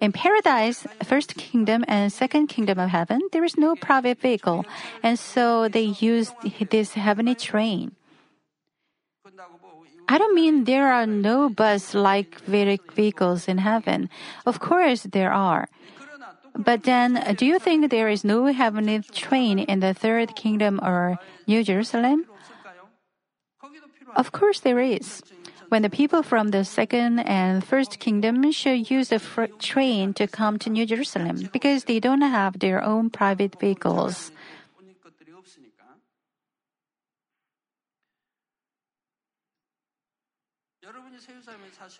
In 0.00 0.12
paradise, 0.12 0.86
first 1.04 1.36
kingdom 1.36 1.84
and 1.88 2.12
second 2.12 2.48
kingdom 2.48 2.78
of 2.78 2.90
heaven, 2.90 3.20
there 3.32 3.44
is 3.44 3.56
no 3.56 3.76
private 3.76 4.20
vehicle, 4.20 4.64
and 5.02 5.18
so 5.18 5.68
they 5.68 5.94
use 6.00 6.32
this 6.70 6.94
heavenly 6.94 7.34
train. 7.34 7.92
I 10.08 10.18
don't 10.18 10.34
mean 10.34 10.64
there 10.64 10.92
are 10.92 11.06
no 11.06 11.48
bus 11.48 11.94
like 11.94 12.40
Vedic 12.46 12.92
vehicles 12.92 13.48
in 13.48 13.58
heaven. 13.58 14.08
Of 14.44 14.60
course 14.60 15.02
there 15.02 15.32
are. 15.32 15.68
But 16.54 16.84
then, 16.84 17.20
do 17.36 17.44
you 17.44 17.58
think 17.58 17.90
there 17.90 18.08
is 18.08 18.24
no 18.24 18.46
heavenly 18.46 19.00
train 19.12 19.58
in 19.58 19.80
the 19.80 19.92
third 19.92 20.36
kingdom 20.36 20.80
or 20.82 21.18
New 21.46 21.62
Jerusalem? 21.62 22.24
Of 24.16 24.32
course 24.32 24.60
there 24.60 24.80
is. 24.80 25.22
When 25.68 25.82
the 25.82 25.90
people 25.90 26.22
from 26.22 26.48
the 26.48 26.64
second 26.64 27.18
and 27.20 27.62
first 27.64 27.98
kingdom 27.98 28.50
should 28.52 28.88
use 28.88 29.08
the 29.08 29.20
train 29.58 30.14
to 30.14 30.26
come 30.26 30.58
to 30.60 30.70
New 30.70 30.86
Jerusalem 30.86 31.50
because 31.52 31.84
they 31.84 31.98
don't 31.98 32.22
have 32.22 32.60
their 32.60 32.82
own 32.82 33.10
private 33.10 33.58
vehicles. 33.60 34.30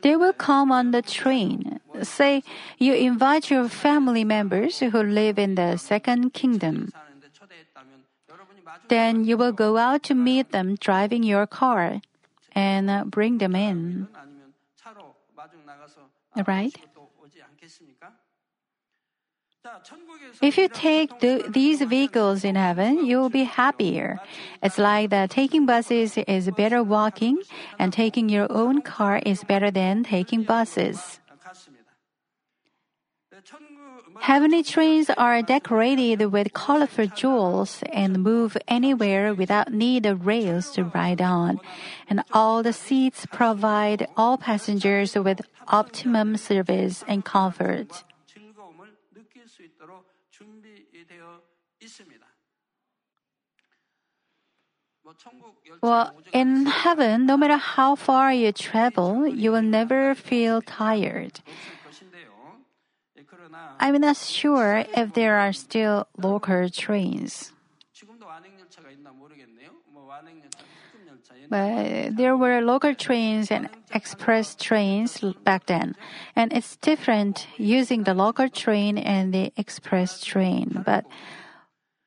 They 0.02 0.16
will 0.16 0.32
come 0.32 0.72
on 0.72 0.90
the 0.90 1.02
train. 1.02 1.80
Say, 2.02 2.42
you 2.78 2.94
invite 2.94 3.50
your 3.50 3.68
family 3.68 4.24
members 4.24 4.80
who 4.80 5.02
live 5.02 5.38
in 5.38 5.54
the 5.54 5.76
second 5.76 6.34
kingdom. 6.34 6.92
Then 8.88 9.24
you 9.24 9.36
will 9.36 9.52
go 9.52 9.76
out 9.78 10.02
to 10.04 10.14
meet 10.14 10.52
them 10.52 10.76
driving 10.76 11.22
your 11.22 11.46
car 11.46 12.00
and 12.52 13.10
bring 13.10 13.38
them 13.38 13.54
in. 13.54 14.08
Right? 16.46 16.76
If 20.42 20.58
you 20.58 20.68
take 20.68 21.20
the, 21.20 21.44
these 21.48 21.82
vehicles 21.82 22.44
in 22.44 22.54
heaven, 22.54 23.04
you 23.06 23.18
will 23.18 23.30
be 23.30 23.44
happier. 23.44 24.18
It's 24.62 24.78
like 24.78 25.10
that 25.10 25.30
taking 25.30 25.66
buses 25.66 26.16
is 26.16 26.50
better 26.56 26.82
walking, 26.82 27.38
and 27.78 27.92
taking 27.92 28.28
your 28.28 28.50
own 28.50 28.82
car 28.82 29.20
is 29.24 29.44
better 29.44 29.70
than 29.70 30.04
taking 30.04 30.42
buses. 30.42 31.20
Heavenly 34.20 34.62
trains 34.62 35.10
are 35.10 35.42
decorated 35.42 36.32
with 36.32 36.52
colorful 36.52 37.06
jewels 37.06 37.82
and 37.92 38.22
move 38.22 38.56
anywhere 38.66 39.34
without 39.34 39.72
need 39.72 40.06
of 40.06 40.26
rails 40.26 40.70
to 40.72 40.84
ride 40.84 41.20
on. 41.20 41.60
And 42.08 42.22
all 42.32 42.62
the 42.62 42.72
seats 42.72 43.26
provide 43.26 44.08
all 44.16 44.38
passengers 44.38 45.14
with 45.14 45.42
optimum 45.68 46.36
service 46.36 47.04
and 47.06 47.24
comfort. 47.24 48.04
Well, 55.82 56.12
in 56.32 56.66
heaven, 56.66 57.26
no 57.26 57.36
matter 57.36 57.56
how 57.56 57.96
far 57.96 58.32
you 58.32 58.52
travel, 58.52 59.26
you 59.26 59.52
will 59.52 59.62
never 59.62 60.14
feel 60.14 60.62
tired. 60.62 61.40
I'm 63.78 64.00
not 64.00 64.16
sure 64.16 64.84
if 64.96 65.12
there 65.12 65.36
are 65.36 65.52
still 65.52 66.06
local 66.16 66.68
trains. 66.70 67.52
But 71.48 72.16
there 72.16 72.36
were 72.36 72.60
local 72.60 72.94
trains 72.94 73.50
and 73.50 73.68
express 73.94 74.54
trains 74.54 75.20
back 75.44 75.66
then. 75.66 75.94
And 76.34 76.52
it's 76.52 76.76
different 76.76 77.46
using 77.56 78.04
the 78.04 78.14
local 78.14 78.48
train 78.48 78.98
and 78.98 79.32
the 79.32 79.52
express 79.56 80.20
train. 80.20 80.82
But 80.84 81.06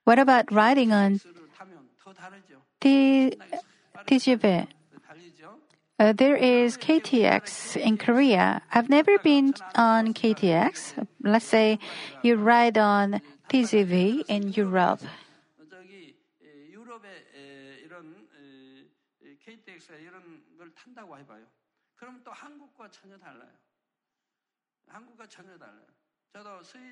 what 0.04 0.19
about 0.19 0.52
riding 0.52 0.91
on 0.91 1.22
T, 2.81 3.33
TGV. 4.07 4.67
Uh, 5.99 6.13
there 6.13 6.37
is 6.37 6.77
KTX 6.77 7.75
in 7.75 7.97
Korea. 7.97 8.61
I've 8.71 8.89
never 8.89 9.17
been 9.19 9.53
on 9.75 10.13
KTX. 10.13 11.05
Let's 11.21 11.45
say 11.45 11.77
you 12.23 12.37
ride 12.37 12.77
on 12.77 13.21
TGV 13.49 14.23
in 14.29 14.53
Europe. 14.53 15.01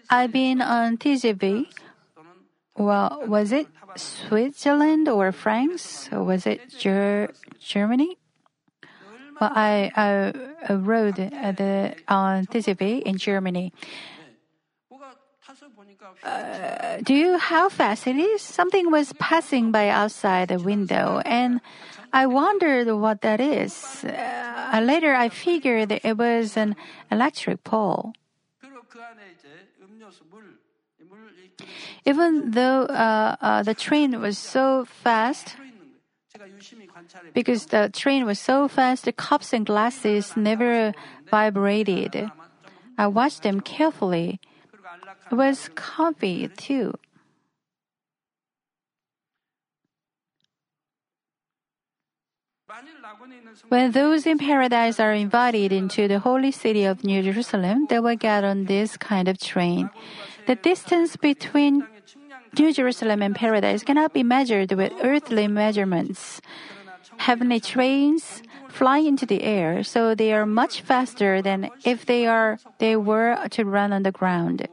I've 0.10 0.32
been 0.32 0.62
on 0.62 0.98
TGV 0.98 1.68
well, 2.78 3.24
was 3.26 3.52
it 3.52 3.68
Switzerland 3.96 5.10
or 5.10 5.32
France? 5.32 6.10
Or 6.12 6.24
was 6.24 6.46
it 6.46 6.70
Ger- 6.70 7.32
Germany? 7.60 8.18
Well, 9.40 9.52
I, 9.54 9.92
I, 9.96 10.34
I 10.68 10.74
rode 10.74 11.20
uh, 11.20 11.52
the, 11.52 11.96
on 12.08 12.46
TGV 12.48 13.04
in 13.04 13.18
Germany. 13.18 13.74
Uh, 16.24 16.98
do 17.04 17.14
you 17.14 17.38
how 17.38 17.70
fast 17.70 18.08
it 18.08 18.16
is? 18.16 18.42
Something 18.42 18.92
was 18.92 19.14
passing 19.14 19.72
by 19.72 19.90
outside 19.90 20.50
the 20.50 20.60
window, 20.60 21.22
and 21.26 21.62
I 22.12 22.26
wondered 22.26 22.92
what 22.92 23.22
that 23.22 23.40
is. 23.40 24.04
Uh, 24.04 24.82
later, 24.84 25.14
I 25.14 25.30
figured 25.30 25.92
it 25.92 26.18
was 26.18 26.58
an 26.58 26.76
electric 27.12 27.64
pole. 27.64 28.14
even 32.06 32.52
though 32.52 32.84
uh, 32.84 33.36
uh, 33.42 33.64
the 33.64 33.74
train 33.74 34.20
was 34.20 34.38
so 34.38 34.86
fast, 34.86 35.56
because 37.34 37.68
the 37.68 37.90
train 37.94 38.26
was 38.26 38.40
so 38.40 38.68
fast, 38.68 39.06
the 39.06 39.12
cups 39.12 39.54
and 39.54 39.66
glasses 39.66 40.36
never 40.36 40.94
vibrated. 41.30 42.32
I 42.98 43.08
watched 43.08 43.44
them 43.44 43.62
carefully. 43.62 44.40
It 45.32 45.36
was 45.36 45.70
comfy 45.76 46.48
too. 46.48 46.94
When 53.70 53.92
those 53.92 54.26
in 54.26 54.38
paradise 54.38 55.00
are 55.00 55.14
invited 55.14 55.72
into 55.72 56.08
the 56.08 56.20
holy 56.20 56.52
city 56.52 56.84
of 56.84 57.04
New 57.04 57.24
Jerusalem, 57.24 57.88
they 57.90 58.00
will 58.00 58.16
get 58.16 58.44
on 58.44 58.66
this 58.66 58.98
kind 58.98 59.28
of 59.28 59.40
train. 59.40 59.90
The 60.48 60.56
distance 60.56 61.18
between 61.18 61.86
New 62.58 62.72
Jerusalem 62.74 63.22
and 63.22 63.36
paradise 63.36 63.84
cannot 63.84 64.14
be 64.14 64.24
measured 64.24 64.72
with 64.72 64.94
earthly 65.04 65.48
measurements. 65.48 66.42
Heavenly 67.18 67.60
trains 67.60 68.42
fly 68.70 69.00
into 69.00 69.26
the 69.26 69.44
air, 69.44 69.84
so 69.84 70.16
they 70.16 70.32
are 70.32 70.46
much 70.46 70.82
faster 70.82 71.42
than 71.42 71.70
if 71.84 72.06
they 72.06 72.26
are 72.28 72.60
they 72.80 72.96
were 72.96 73.36
to 73.52 73.66
run 73.66 73.92
on 73.92 74.04
the 74.04 74.12
ground. 74.12 74.68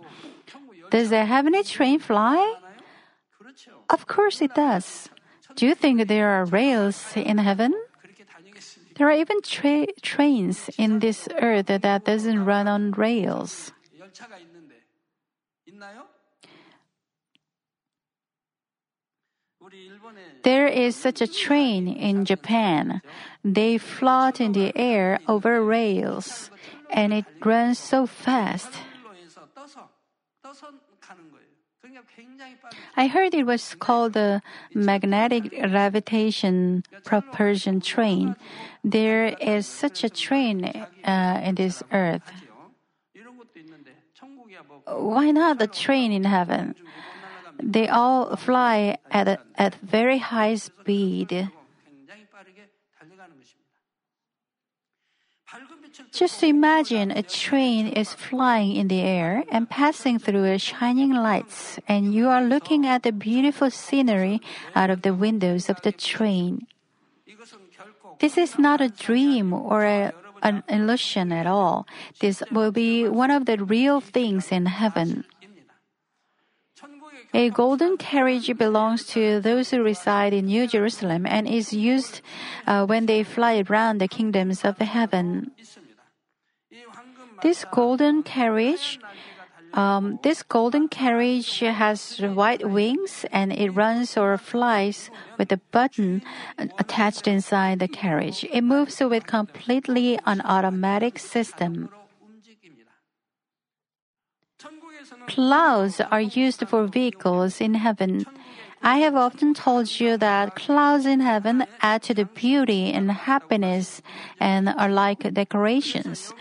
Does 0.91 1.11
the 1.11 1.25
heavenly 1.25 1.65
train 1.65 1.99
fly? 1.99 2.39
Of 3.91 4.07
course 4.07 4.41
it 4.41 4.55
does. 4.55 5.09
Do 5.57 5.67
you 5.67 5.75
think 5.75 6.07
there 6.07 6.31
are 6.31 6.45
rails 6.45 7.13
in 7.17 7.39
heaven? 7.39 7.75
There 8.97 9.09
are 9.09 9.19
even 9.19 9.43
tra- 9.43 9.91
trains 10.03 10.71
in 10.79 11.01
this 11.01 11.27
earth 11.43 11.67
that 11.67 12.05
doesn't 12.05 12.45
run 12.45 12.69
on 12.69 12.93
rails. 12.93 13.73
There 20.43 20.67
is 20.67 20.95
such 20.95 21.21
a 21.21 21.27
train 21.27 21.89
in 21.89 22.25
Japan. 22.25 23.01
They 23.43 23.79
float 23.79 24.41
in 24.41 24.53
the 24.53 24.77
air 24.77 25.21
over 25.27 25.65
rails, 25.65 26.51
and 26.91 27.13
it 27.13 27.25
runs 27.43 27.79
so 27.79 28.07
fast. 28.07 28.69
I 32.97 33.07
heard 33.07 33.35
it 33.35 33.47
was 33.47 33.75
called 33.75 34.13
the 34.13 34.43
magnetic 34.75 35.51
gravitation 35.51 36.85
propulsion 37.05 37.81
train. 37.81 38.37
There 38.83 39.37
is 39.41 39.67
such 39.67 40.05
a 40.05 40.11
train 40.11 40.65
uh, 41.05 41.41
in 41.43 41.55
this 41.57 41.83
earth 41.93 42.44
why 44.87 45.31
not 45.31 45.61
a 45.61 45.67
train 45.67 46.13
in 46.13 46.25
heaven? 46.25 46.75
They 47.63 47.89
all 47.89 48.37
fly 48.37 48.99
at, 49.11 49.29
a, 49.29 49.39
at 49.57 49.77
very 49.77 50.19
high 50.19 50.57
speed. 50.57 51.51
Just 56.13 56.43
imagine 56.43 57.11
a 57.11 57.23
train 57.23 57.87
is 57.87 58.13
flying 58.13 58.75
in 58.75 58.89
the 58.89 59.01
air 59.01 59.45
and 59.51 59.71
passing 59.71 60.19
through 60.19 60.45
a 60.45 60.59
shining 60.59 61.13
lights, 61.13 61.79
and 61.87 62.15
you 62.15 62.29
are 62.29 62.43
looking 62.43 62.87
at 62.87 63.03
the 63.03 63.13
beautiful 63.13 63.71
scenery 63.71 64.41
out 64.75 64.91
of 64.91 65.03
the 65.03 65.15
windows 65.15 65.69
of 65.69 65.81
the 65.83 65.93
train. 65.93 66.67
This 68.19 68.39
is 68.39 68.59
not 68.59 68.81
a 68.81 68.89
dream 68.89 69.53
or 69.53 69.85
a 69.85 70.13
an 70.43 70.63
illusion 70.69 71.33
at 71.33 71.47
all. 71.47 71.87
This 72.21 72.43
will 72.51 72.73
be 72.73 73.09
one 73.09 73.31
of 73.31 73.47
the 73.47 73.59
real 73.59 74.01
things 74.01 74.51
in 74.51 74.67
heaven. 74.67 75.25
A 77.35 77.51
golden 77.51 77.97
carriage 77.97 78.57
belongs 78.57 79.05
to 79.09 79.41
those 79.41 79.71
who 79.71 79.83
reside 79.83 80.33
in 80.33 80.47
New 80.47 80.69
Jerusalem 80.69 81.27
and 81.27 81.49
is 81.49 81.73
used 81.73 82.21
uh, 82.67 82.87
when 82.87 83.07
they 83.07 83.25
fly 83.25 83.65
around 83.69 83.99
the 83.99 84.07
kingdoms 84.07 84.65
of 84.65 84.79
heaven. 84.79 85.51
This 87.43 87.65
golden 87.73 88.23
carriage 88.23 89.01
um, 89.75 90.21
this 90.23 90.45
golden 90.45 90.87
carriage 90.87 91.59
has 91.59 92.19
white 92.21 92.69
wings 92.69 93.27
and 93.33 93.53
it 93.53 93.71
runs 93.71 94.17
or 94.17 94.39
flies 94.39 95.11
with 95.37 95.51
a 95.51 95.59
button 95.73 96.23
attached 96.79 97.27
inside 97.27 97.81
the 97.81 97.89
carriage. 97.89 98.47
It 98.53 98.63
moves 98.63 99.01
with 99.01 99.27
completely 99.27 100.17
an 100.27 100.41
automatic 100.43 101.19
system. 101.19 101.91
Clouds 105.27 106.01
are 106.01 106.21
used 106.21 106.67
for 106.69 106.87
vehicles 106.87 107.61
in 107.61 107.75
heaven. 107.75 108.25
I 108.81 108.99
have 108.99 109.17
often 109.17 109.55
told 109.55 109.99
you 109.99 110.17
that 110.19 110.55
clouds 110.55 111.05
in 111.05 111.19
heaven 111.19 111.67
add 111.81 112.03
to 112.05 112.15
the 112.15 112.27
beauty 112.27 112.93
and 112.93 113.11
happiness 113.11 114.03
and 114.39 114.69
are 114.69 114.89
like 114.89 115.35
decorations. 115.35 116.33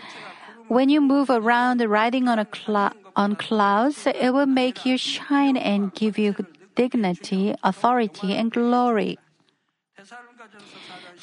When 0.68 0.88
you 0.88 1.00
move 1.00 1.30
around 1.30 1.80
riding 1.80 2.28
on 2.28 2.38
a 2.38 2.44
cloud, 2.44 2.94
on 3.16 3.36
clouds, 3.36 4.06
it 4.06 4.30
will 4.30 4.46
make 4.46 4.84
you 4.84 4.98
shine 4.98 5.56
and 5.56 5.94
give 5.94 6.18
you 6.18 6.34
dignity, 6.74 7.54
authority, 7.62 8.34
and 8.34 8.50
glory. 8.50 9.18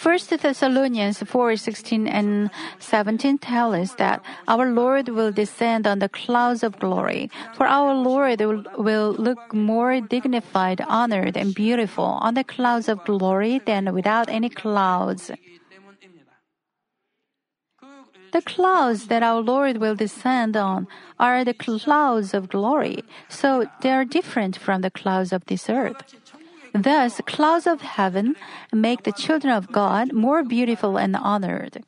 1 0.01 0.41
Thessalonians 0.41 1.21
4:16 1.21 2.08
and 2.08 2.49
17 2.80 3.38
tell 3.38 3.75
us 3.75 3.93
that 4.01 4.23
our 4.47 4.71
Lord 4.71 5.10
will 5.10 5.32
descend 5.32 5.86
on 5.86 5.99
the 5.99 6.10
clouds 6.10 6.63
of 6.63 6.80
glory. 6.80 7.30
For 7.54 7.67
our 7.67 7.93
Lord 7.93 8.41
will 8.77 9.13
look 9.13 9.54
more 9.54 10.01
dignified, 10.01 10.82
honored, 10.88 11.38
and 11.38 11.54
beautiful 11.54 12.17
on 12.25 12.34
the 12.34 12.43
clouds 12.43 12.89
of 12.89 13.06
glory 13.06 13.60
than 13.60 13.93
without 13.93 14.30
any 14.30 14.49
clouds. 14.49 15.30
The 18.32 18.41
clouds 18.41 19.08
that 19.08 19.24
our 19.24 19.41
Lord 19.41 19.78
will 19.78 19.96
descend 19.96 20.56
on 20.56 20.88
are 21.20 21.44
the 21.44 21.54
clouds 21.54 22.34
of 22.34 22.50
glory, 22.50 23.04
so 23.28 23.65
they 23.82 23.91
are 23.91 24.06
different 24.06 24.58
from 24.58 24.82
the 24.82 24.91
clouds 24.91 25.34
of 25.34 25.46
this 25.46 25.70
earth. 25.70 26.15
Thus, 26.74 27.20
clouds 27.26 27.67
of 27.67 27.82
heaven 27.82 28.36
make 28.72 29.04
the 29.04 29.12
children 29.12 29.54
of 29.54 29.72
God 29.72 30.13
more 30.13 30.44
beautiful 30.44 30.98
and 30.98 31.15
honored. 31.15 31.84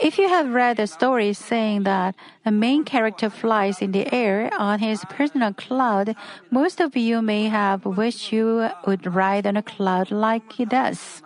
If 0.00 0.16
you 0.16 0.28
have 0.28 0.48
read 0.48 0.76
the 0.76 0.86
story 0.86 1.32
saying 1.32 1.82
that 1.84 2.14
the 2.44 2.50
main 2.50 2.84
character 2.84 3.28
flies 3.28 3.82
in 3.82 3.92
the 3.92 4.12
air 4.12 4.50
on 4.56 4.78
his 4.78 5.04
personal 5.10 5.52
cloud, 5.52 6.14
most 6.50 6.80
of 6.80 6.96
you 6.96 7.20
may 7.20 7.48
have 7.48 7.84
wished 7.84 8.32
you 8.32 8.68
would 8.86 9.06
ride 9.14 9.46
on 9.46 9.56
a 9.56 9.62
cloud 9.62 10.10
like 10.10 10.52
he 10.52 10.64
does. 10.64 11.22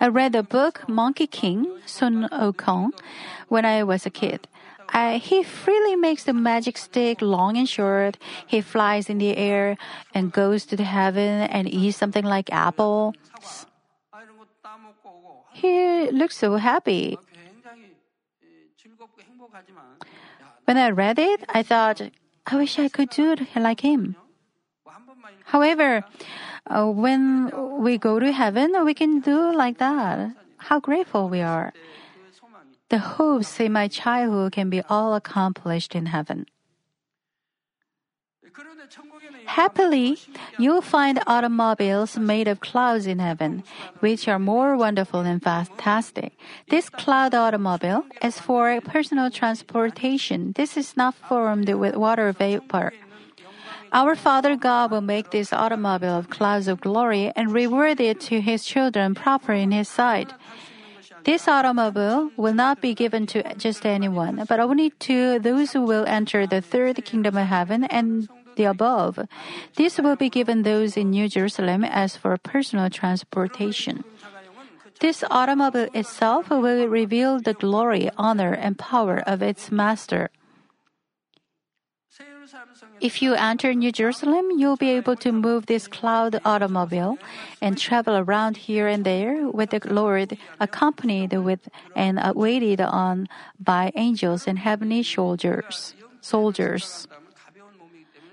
I 0.00 0.08
read 0.08 0.32
the 0.32 0.42
book 0.42 0.88
Monkey 0.88 1.26
King, 1.26 1.78
Sun 1.86 2.28
Wukong, 2.32 2.92
when 3.48 3.64
I 3.64 3.82
was 3.82 4.06
a 4.06 4.10
kid. 4.10 4.48
I, 4.90 5.16
he 5.16 5.42
freely 5.42 5.96
makes 5.96 6.24
the 6.24 6.32
magic 6.32 6.76
stick 6.76 7.22
long 7.22 7.56
and 7.56 7.68
short. 7.68 8.18
He 8.46 8.60
flies 8.60 9.08
in 9.08 9.18
the 9.18 9.36
air 9.36 9.76
and 10.14 10.32
goes 10.32 10.64
to 10.66 10.76
the 10.76 10.84
heaven 10.84 11.48
and 11.48 11.68
eats 11.68 11.96
something 11.96 12.24
like 12.24 12.52
apple. 12.52 13.14
He 15.52 16.10
looks 16.10 16.36
so 16.36 16.56
happy. 16.56 17.18
When 20.64 20.76
I 20.76 20.90
read 20.90 21.18
it, 21.18 21.44
I 21.48 21.62
thought, 21.62 22.00
I 22.46 22.56
wish 22.56 22.78
I 22.78 22.88
could 22.88 23.10
do 23.10 23.32
it 23.32 23.56
like 23.56 23.80
him. 23.80 24.16
However, 25.54 26.02
uh, 26.66 26.90
when 26.90 27.46
we 27.78 27.96
go 27.96 28.18
to 28.18 28.32
heaven, 28.32 28.74
we 28.84 28.92
can 28.92 29.20
do 29.20 29.54
like 29.54 29.78
that. 29.78 30.34
How 30.58 30.80
grateful 30.80 31.28
we 31.28 31.42
are. 31.42 31.72
The 32.90 32.98
hopes 32.98 33.60
in 33.60 33.70
my 33.70 33.86
childhood 33.86 34.50
can 34.50 34.68
be 34.68 34.82
all 34.90 35.14
accomplished 35.14 35.94
in 35.94 36.06
heaven. 36.06 36.46
Happily, 39.46 40.18
you'll 40.58 40.82
find 40.82 41.22
automobiles 41.28 42.18
made 42.18 42.48
of 42.48 42.58
clouds 42.58 43.06
in 43.06 43.20
heaven, 43.20 43.62
which 44.00 44.26
are 44.26 44.40
more 44.40 44.76
wonderful 44.76 45.20
and 45.20 45.40
fantastic. 45.40 46.34
This 46.68 46.90
cloud 46.90 47.32
automobile 47.32 48.02
is 48.22 48.40
for 48.40 48.80
personal 48.80 49.30
transportation. 49.30 50.50
This 50.56 50.76
is 50.76 50.96
not 50.96 51.14
formed 51.14 51.70
with 51.70 51.94
water 51.94 52.32
vapor. 52.32 52.92
Our 53.94 54.16
Father 54.16 54.56
God 54.56 54.90
will 54.90 55.06
make 55.06 55.30
this 55.30 55.52
automobile 55.52 56.18
of 56.18 56.28
clouds 56.28 56.66
of 56.66 56.80
glory 56.80 57.30
and 57.36 57.52
reward 57.52 58.00
it 58.00 58.18
to 58.26 58.40
his 58.40 58.64
children 58.64 59.14
proper 59.14 59.52
in 59.52 59.70
his 59.70 59.88
sight. 59.88 60.34
This 61.22 61.46
automobile 61.46 62.32
will 62.36 62.54
not 62.54 62.82
be 62.82 62.92
given 62.92 63.24
to 63.28 63.54
just 63.54 63.86
anyone, 63.86 64.46
but 64.48 64.58
only 64.58 64.90
to 65.06 65.38
those 65.38 65.72
who 65.72 65.82
will 65.82 66.04
enter 66.06 66.44
the 66.44 66.60
third 66.60 67.04
kingdom 67.04 67.36
of 67.36 67.46
heaven 67.46 67.84
and 67.84 68.28
the 68.56 68.64
above. 68.64 69.20
This 69.76 69.98
will 69.98 70.16
be 70.16 70.28
given 70.28 70.64
those 70.64 70.96
in 70.96 71.10
New 71.10 71.28
Jerusalem 71.28 71.84
as 71.84 72.16
for 72.16 72.36
personal 72.36 72.90
transportation. 72.90 74.02
This 74.98 75.22
automobile 75.30 75.88
itself 75.94 76.50
will 76.50 76.88
reveal 76.88 77.38
the 77.38 77.54
glory, 77.54 78.10
honor, 78.18 78.52
and 78.54 78.76
power 78.76 79.22
of 79.24 79.40
its 79.40 79.70
master. 79.70 80.30
If 83.04 83.20
you 83.20 83.34
enter 83.34 83.74
New 83.74 83.92
Jerusalem, 83.92 84.48
you'll 84.56 84.80
be 84.80 84.88
able 84.96 85.14
to 85.16 85.30
move 85.30 85.66
this 85.66 85.86
cloud 85.86 86.40
automobile 86.42 87.18
and 87.60 87.76
travel 87.76 88.16
around 88.16 88.56
here 88.56 88.88
and 88.88 89.04
there 89.04 89.46
with 89.50 89.76
the 89.76 89.80
Lord, 89.84 90.38
accompanied 90.58 91.34
with 91.34 91.68
and 91.94 92.18
waited 92.34 92.80
on 92.80 93.28
by 93.60 93.92
angels 93.94 94.48
and 94.48 94.58
heavenly 94.58 95.02
soldiers. 95.02 95.94
Soldiers. 96.22 97.06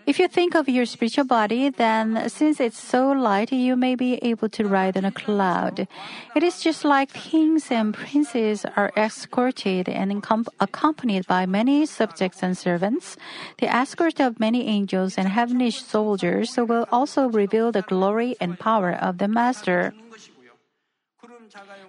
If 0.08 0.20
you 0.20 0.28
think 0.28 0.56
of 0.56 0.68
your 0.68 0.86
spiritual 0.86 1.26
body, 1.26 1.70
then 1.70 2.28
since 2.28 2.60
it's 2.60 2.80
so 2.80 3.12
light, 3.12 3.52
you 3.52 3.76
may 3.76 3.96
be 3.96 4.16
able 4.24 4.50
to 4.50 4.68
ride 4.68 4.98
on 4.98 5.06
a 5.06 5.12
cloud. 5.12 5.88
It 6.36 6.44
is 6.44 6.60
just 6.60 6.84
like 6.84 7.14
kings 7.14 7.70
and 7.70 7.94
princes 7.94 8.66
are 8.76 8.92
escorted 8.98 9.88
and 9.88 10.12
accom- 10.12 10.48
accompanied 10.60 11.28
by 11.28 11.46
many 11.46 11.86
subjects 11.86 12.42
and 12.42 12.58
servants. 12.58 13.16
The 13.60 13.74
escort 13.74 14.20
of 14.20 14.40
many 14.40 14.68
angels 14.68 15.18
and 15.18 15.28
heavenly 15.28 15.72
soldiers 15.72 16.58
will 16.58 16.88
also 16.92 17.30
reveal 17.30 17.72
the 17.72 17.84
glory 17.84 18.36
and 18.42 18.58
power 18.58 18.92
of 18.92 19.20
the 19.20 19.28
Master. 19.28 19.94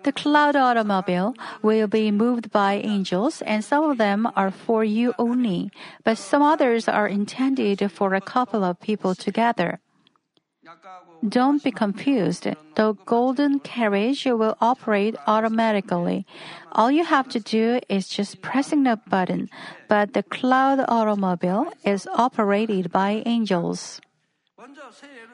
The 0.03 0.13
cloud 0.13 0.57
automobile 0.57 1.35
will 1.63 1.87
be 1.87 2.11
moved 2.11 2.51
by 2.51 2.75
angels, 2.75 3.43
and 3.43 3.65
some 3.65 3.85
of 3.85 3.99
them 3.99 4.29
are 4.35 4.51
for 4.51 4.85
you 4.85 5.15
only, 5.19 5.71
but 6.05 6.19
some 6.19 6.43
others 6.43 6.89
are 6.89 7.09
intended 7.09 7.91
for 7.91 8.15
a 8.15 8.21
couple 8.21 8.65
of 8.65 8.81
people 8.81 9.15
together. 9.15 9.81
Don't 11.27 11.63
be 11.63 11.71
confused. 11.71 12.47
The 12.75 12.95
golden 13.07 13.61
carriage 13.61 14.25
will 14.25 14.57
operate 14.61 15.15
automatically. 15.27 16.27
All 16.73 16.91
you 16.91 17.05
have 17.05 17.29
to 17.31 17.41
do 17.41 17.81
is 17.89 18.09
just 18.09 18.43
pressing 18.43 18.83
the 18.83 18.99
button, 19.09 19.49
but 19.89 20.15
the 20.15 20.23
cloud 20.23 20.85
automobile 20.89 21.73
is 21.85 22.09
operated 22.15 22.91
by 22.91 23.23
angels. 23.27 24.01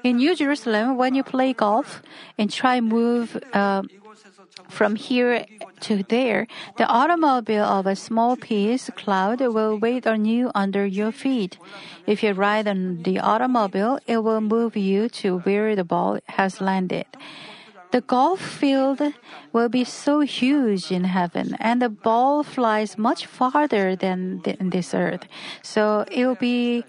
In 0.03 0.17
New 0.17 0.35
Jerusalem, 0.35 0.97
when 0.97 1.15
you 1.15 1.23
play 1.23 1.53
golf 1.53 2.03
and 2.39 2.51
try 2.51 2.81
move 2.81 3.37
uh, 3.53 3.83
from 4.69 4.97
here 4.97 5.45
to 5.81 6.03
there, 6.03 6.47
the 6.77 6.87
automobile 6.87 7.65
of 7.65 7.87
a 7.87 7.97
small 7.97 8.37
piece 8.37 8.91
cloud 8.97 9.41
will 9.41 9.79
wait 9.79 10.07
on 10.07 10.25
you 10.25 10.51
under 10.55 10.85
your 10.87 11.13
feet. 11.13 11.59
If 12.07 12.23
you 12.23 12.33
ride 12.33 12.67
on 12.67 13.03
the 13.03 13.21
automobile, 13.21 13.99
it 14.07 14.19
will 14.19 14.41
move 14.41 14.77
you 14.77 15.09
to 15.21 15.39
where 15.41 15.77
the 15.77 15.85
ball 15.85 16.19
has 16.29 16.61
landed. 16.61 17.07
The 17.91 18.03
golf 18.03 18.41
field 18.41 19.01
will 19.53 19.71
be 19.71 19.85
so 19.85 20.21
huge 20.21 20.93
in 20.93 21.05
heaven, 21.05 21.57
and 21.59 21.81
the 21.81 21.89
ball 21.89 22.43
flies 22.43 22.99
much 22.99 23.25
farther 23.25 23.97
than 23.97 24.43
th- 24.45 24.59
this 24.61 24.93
earth. 24.93 25.25
So 25.63 26.05
it 26.11 26.27
will 26.27 26.35
be 26.35 26.85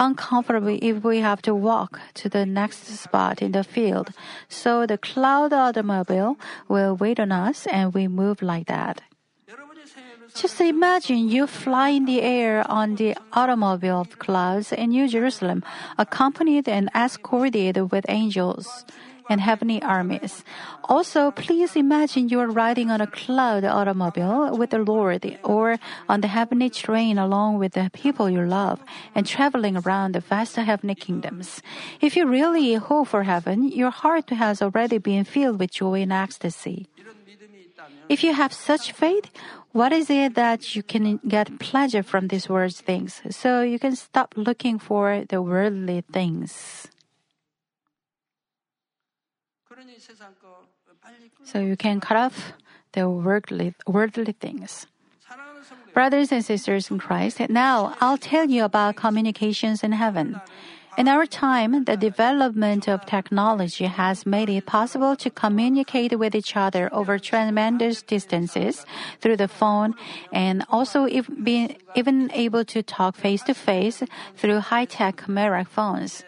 uncomfortable 0.00 0.76
if 0.80 1.04
we 1.04 1.18
have 1.18 1.42
to 1.42 1.54
walk 1.54 2.00
to 2.14 2.28
the 2.28 2.44
next 2.46 2.86
spot 2.88 3.42
in 3.42 3.52
the 3.52 3.62
field. 3.62 4.10
So 4.48 4.86
the 4.86 4.98
cloud 4.98 5.52
automobile 5.52 6.36
will 6.66 6.96
wait 6.96 7.20
on 7.20 7.30
us 7.30 7.66
and 7.66 7.94
we 7.94 8.08
move 8.08 8.42
like 8.42 8.66
that. 8.66 9.02
Just 10.34 10.60
imagine 10.60 11.28
you 11.28 11.46
fly 11.46 11.90
in 11.90 12.06
the 12.06 12.22
air 12.22 12.64
on 12.70 12.94
the 12.94 13.16
automobile 13.32 14.06
clouds 14.18 14.72
in 14.72 14.90
New 14.90 15.08
Jerusalem, 15.08 15.62
accompanied 15.98 16.68
and 16.68 16.88
escorted 16.94 17.90
with 17.90 18.06
angels 18.08 18.84
and 19.30 19.40
heavenly 19.40 19.80
armies. 19.80 20.44
Also, 20.84 21.30
please 21.30 21.76
imagine 21.76 22.28
you 22.28 22.40
are 22.40 22.50
riding 22.50 22.90
on 22.90 23.00
a 23.00 23.06
cloud 23.06 23.64
automobile 23.64 24.58
with 24.58 24.70
the 24.70 24.82
Lord 24.82 25.38
or 25.44 25.78
on 26.08 26.20
the 26.20 26.28
heavenly 26.28 26.68
train 26.68 27.16
along 27.16 27.58
with 27.58 27.72
the 27.72 27.88
people 27.94 28.28
you 28.28 28.44
love 28.44 28.82
and 29.14 29.24
traveling 29.24 29.78
around 29.78 30.12
the 30.12 30.20
vast 30.20 30.56
heavenly 30.56 30.96
kingdoms. 30.96 31.62
If 32.00 32.16
you 32.16 32.26
really 32.26 32.74
hope 32.74 33.06
for 33.08 33.22
heaven, 33.22 33.70
your 33.70 33.90
heart 33.90 34.30
has 34.30 34.60
already 34.60 34.98
been 34.98 35.22
filled 35.24 35.60
with 35.60 35.70
joy 35.70 36.02
and 36.02 36.12
ecstasy. 36.12 36.88
If 38.08 38.24
you 38.24 38.34
have 38.34 38.52
such 38.52 38.90
faith, 38.90 39.30
what 39.70 39.92
is 39.92 40.10
it 40.10 40.34
that 40.34 40.74
you 40.74 40.82
can 40.82 41.20
get 41.28 41.60
pleasure 41.60 42.02
from 42.02 42.26
these 42.26 42.48
world's 42.48 42.80
things? 42.80 43.22
So 43.30 43.62
you 43.62 43.78
can 43.78 43.94
stop 43.94 44.34
looking 44.36 44.80
for 44.80 45.24
the 45.28 45.40
worldly 45.40 46.02
things. 46.12 46.88
So 51.44 51.60
you 51.60 51.76
can 51.76 52.00
cut 52.00 52.16
off 52.16 52.52
the 52.92 53.08
worldly, 53.08 53.74
worldly 53.86 54.32
things. 54.32 54.86
Brothers 55.94 56.32
and 56.32 56.44
sisters 56.44 56.90
in 56.90 56.98
Christ, 56.98 57.40
now 57.48 57.96
I'll 58.00 58.18
tell 58.18 58.48
you 58.48 58.64
about 58.64 58.96
communications 58.96 59.82
in 59.82 59.92
heaven. 59.92 60.40
In 60.98 61.06
our 61.08 61.24
time, 61.24 61.84
the 61.84 61.96
development 61.96 62.88
of 62.88 63.06
technology 63.06 63.86
has 63.86 64.26
made 64.26 64.50
it 64.50 64.66
possible 64.66 65.14
to 65.16 65.30
communicate 65.30 66.18
with 66.18 66.34
each 66.34 66.56
other 66.56 66.92
over 66.92 67.18
tremendous 67.18 68.02
distances 68.02 68.84
through 69.20 69.36
the 69.36 69.48
phone 69.48 69.94
and 70.32 70.64
also 70.68 71.08
being 71.42 71.76
even 71.94 72.30
able 72.34 72.64
to 72.66 72.82
talk 72.82 73.14
face 73.16 73.42
to 73.44 73.54
face 73.54 74.02
through 74.36 74.58
high 74.60 74.84
tech 74.84 75.18
camera 75.24 75.64
phones. 75.64 76.24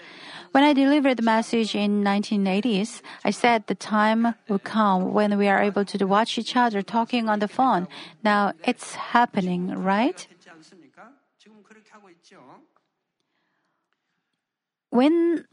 When 0.53 0.65
I 0.65 0.75
delivered 0.75 1.17
the 1.17 1.23
message 1.23 1.75
in 1.75 2.05
1980s, 2.05 3.01
I 3.25 3.31
said 3.31 3.67
the 3.67 3.75
time 3.75 4.35
will 4.49 4.59
come 4.59 5.15
when 5.15 5.39
we 5.39 5.49
are 5.49 5.63
able 5.63 5.87
to 5.87 6.05
watch 6.05 6.37
each 6.37 6.57
other 6.57 6.83
talking 6.83 7.29
on 7.29 7.39
the 7.39 7.49
phone. 7.49 7.89
Now 8.23 8.53
it's 8.63 8.95
happening, 9.17 9.73
right? 9.73 10.29
When 14.91 15.47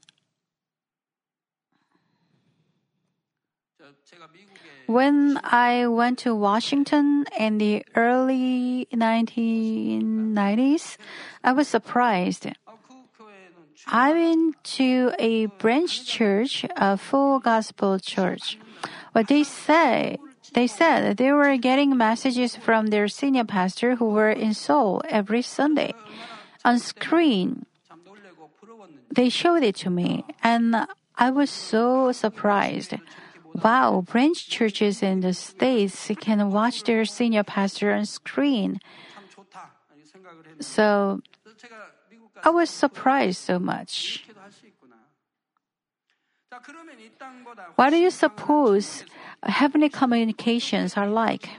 When 4.88 5.40
I 5.44 5.86
went 5.88 6.20
to 6.26 6.36
Washington 6.36 7.26
in 7.38 7.60
the 7.60 7.86
early 7.96 8.88
1990s, 8.92 10.98
I 11.44 11.52
was 11.54 11.68
surprised. 11.68 12.48
I 13.88 14.12
went 14.12 14.64
to 14.76 15.14
a 15.20 15.48
branch 15.48 16.06
church, 16.06 16.66
a 16.76 16.98
full 16.98 17.40
gospel 17.40 18.00
church. 18.00 18.58
What 19.14 19.28
they 19.28 19.44
say, 19.44 20.18
they 20.54 20.68
said 20.68 21.18
they 21.18 21.32
were 21.32 21.58
getting 21.58 21.98
messages 21.98 22.56
from 22.56 22.88
their 22.88 23.08
senior 23.08 23.46
pastor 23.46 23.96
who 23.96 24.10
were 24.10 24.32
in 24.32 24.54
Seoul 24.54 25.02
every 25.10 25.42
Sunday. 25.42 25.94
On 26.66 26.78
screen, 26.80 27.66
they 29.12 29.30
showed 29.30 29.64
it 29.64 29.76
to 29.78 29.90
me, 29.90 30.26
and 30.44 30.88
I 31.18 31.32
was 31.32 31.50
so 31.50 32.12
surprised. 32.12 32.94
Wow, 33.64 34.06
branch 34.08 34.48
churches 34.48 35.02
in 35.02 35.22
the 35.22 35.34
States 35.34 36.12
can 36.20 36.52
watch 36.52 36.84
their 36.84 37.06
senior 37.06 37.44
pastor 37.44 37.94
on 37.94 38.06
screen. 38.06 38.80
So 40.60 41.22
I 42.44 42.50
was 42.50 42.70
surprised 42.70 43.40
so 43.40 43.60
much. 43.60 44.26
What 47.76 47.90
do 47.92 47.98
you 47.98 48.12
suppose 48.12 49.06
heavenly 49.44 49.90
communications 49.90 50.98
are 50.98 51.08
like? 51.08 51.50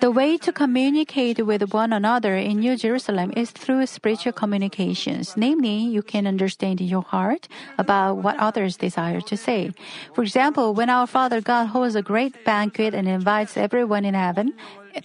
The 0.00 0.12
way 0.12 0.36
to 0.38 0.52
communicate 0.52 1.44
with 1.44 1.74
one 1.74 1.92
another 1.92 2.36
in 2.36 2.60
New 2.60 2.76
Jerusalem 2.76 3.32
is 3.36 3.50
through 3.50 3.84
spiritual 3.86 4.32
communications. 4.32 5.36
Namely, 5.36 5.90
you 5.90 6.02
can 6.02 6.26
understand 6.26 6.80
in 6.80 6.86
your 6.86 7.02
heart 7.02 7.48
about 7.76 8.18
what 8.18 8.38
others 8.38 8.76
desire 8.76 9.20
to 9.22 9.36
say. 9.36 9.72
For 10.14 10.22
example, 10.22 10.72
when 10.72 10.88
our 10.88 11.08
Father 11.08 11.40
God 11.40 11.66
holds 11.74 11.96
a 11.96 12.02
great 12.02 12.44
banquet 12.44 12.94
and 12.94 13.08
invites 13.08 13.56
everyone 13.56 14.04
in 14.04 14.14
heaven, 14.14 14.54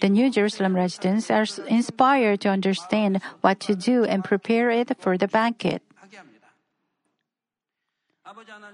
the 0.00 0.08
New 0.08 0.30
Jerusalem 0.30 0.76
residents 0.76 1.30
are 1.30 1.46
inspired 1.66 2.40
to 2.42 2.48
understand 2.48 3.20
what 3.40 3.58
to 3.66 3.74
do 3.74 4.04
and 4.04 4.22
prepare 4.22 4.70
it 4.70 4.96
for 5.00 5.18
the 5.18 5.26
banquet. 5.26 5.82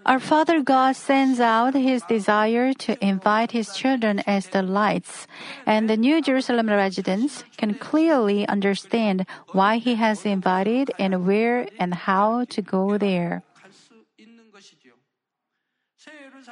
Our 0.06 0.20
Father 0.20 0.62
God 0.62 0.96
sends 0.96 1.40
out 1.40 1.74
His 1.74 2.02
desire 2.02 2.72
to 2.84 2.96
invite 3.04 3.52
His 3.52 3.74
children 3.74 4.20
as 4.26 4.48
the 4.48 4.62
lights, 4.62 5.26
and 5.66 5.88
the 5.88 5.96
New 5.96 6.22
Jerusalem 6.22 6.68
residents 6.68 7.44
can 7.56 7.74
clearly 7.74 8.48
understand 8.48 9.26
why 9.52 9.78
He 9.78 9.96
has 9.96 10.24
invited 10.24 10.90
and 10.98 11.26
where 11.26 11.68
and 11.78 11.94
how 11.94 12.44
to 12.50 12.62
go 12.62 12.98
there. 12.98 13.42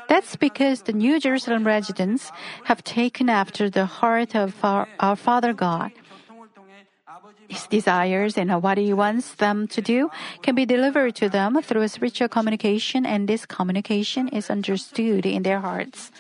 That's 0.09 0.37
because 0.37 0.83
the 0.83 0.93
New 0.93 1.19
Jerusalem 1.21 1.65
residents 1.65 2.31
have 2.65 2.85
taken 2.85 3.29
after 3.29 3.71
the 3.71 3.87
heart 3.87 4.35
of 4.35 4.55
our, 4.63 4.89
our 5.01 5.17
Father 5.17 5.53
God. 5.53 5.93
His 7.49 7.67
desires 7.67 8.37
and 8.37 8.63
what 8.63 8.77
he 8.77 8.93
wants 8.93 9.35
them 9.35 9.67
to 9.69 9.81
do 9.81 10.11
can 10.43 10.55
be 10.55 10.67
delivered 10.67 11.17
to 11.17 11.29
them 11.29 11.61
through 11.63 11.89
spiritual 11.89 12.29
communication, 12.29 13.07
and 13.07 13.27
this 13.27 13.47
communication 13.47 14.29
is 14.29 14.51
understood 14.51 15.25
in 15.25 15.43
their 15.43 15.61
hearts. 15.61 16.13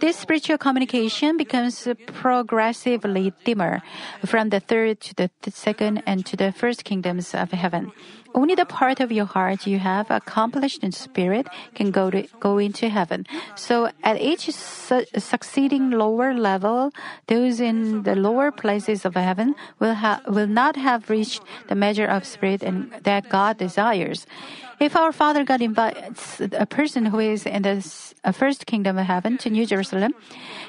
This 0.00 0.16
spiritual 0.16 0.58
communication 0.58 1.36
becomes 1.36 1.88
progressively 2.06 3.32
dimmer 3.44 3.82
from 4.24 4.50
the 4.50 4.60
third 4.60 5.00
to 5.00 5.14
the 5.14 5.30
second 5.50 6.02
and 6.06 6.24
to 6.26 6.36
the 6.36 6.52
first 6.52 6.84
kingdoms 6.84 7.34
of 7.34 7.50
heaven. 7.50 7.90
Only 8.34 8.54
the 8.54 8.66
part 8.66 9.00
of 9.00 9.10
your 9.10 9.24
heart 9.24 9.66
you 9.66 9.80
have 9.80 10.10
accomplished 10.10 10.84
in 10.84 10.92
spirit 10.92 11.48
can 11.74 11.90
go 11.90 12.10
to 12.10 12.28
go 12.38 12.58
into 12.58 12.88
heaven. 12.88 13.26
So 13.56 13.90
at 14.04 14.20
each 14.20 14.52
su- 14.52 15.06
succeeding 15.16 15.90
lower 15.90 16.32
level, 16.32 16.92
those 17.26 17.58
in 17.58 18.04
the 18.04 18.14
lower 18.14 18.52
places 18.52 19.04
of 19.04 19.14
heaven 19.16 19.56
will 19.80 19.94
ha- 19.94 20.20
will 20.28 20.46
not 20.46 20.76
have 20.76 21.10
reached 21.10 21.42
the 21.68 21.74
measure 21.74 22.06
of 22.06 22.24
spirit 22.24 22.62
and 22.62 22.92
that 23.02 23.28
God 23.30 23.58
desires. 23.58 24.26
If 24.80 24.94
our 24.94 25.12
Father 25.12 25.44
God 25.44 25.60
invites 25.60 26.40
a 26.40 26.66
person 26.66 27.06
who 27.06 27.18
is 27.18 27.46
in 27.46 27.62
the 27.62 27.82
first 28.32 28.66
kingdom 28.66 28.96
of 28.96 29.06
heaven 29.06 29.36
to 29.38 29.50
New 29.50 29.66
Jerusalem, 29.66 30.14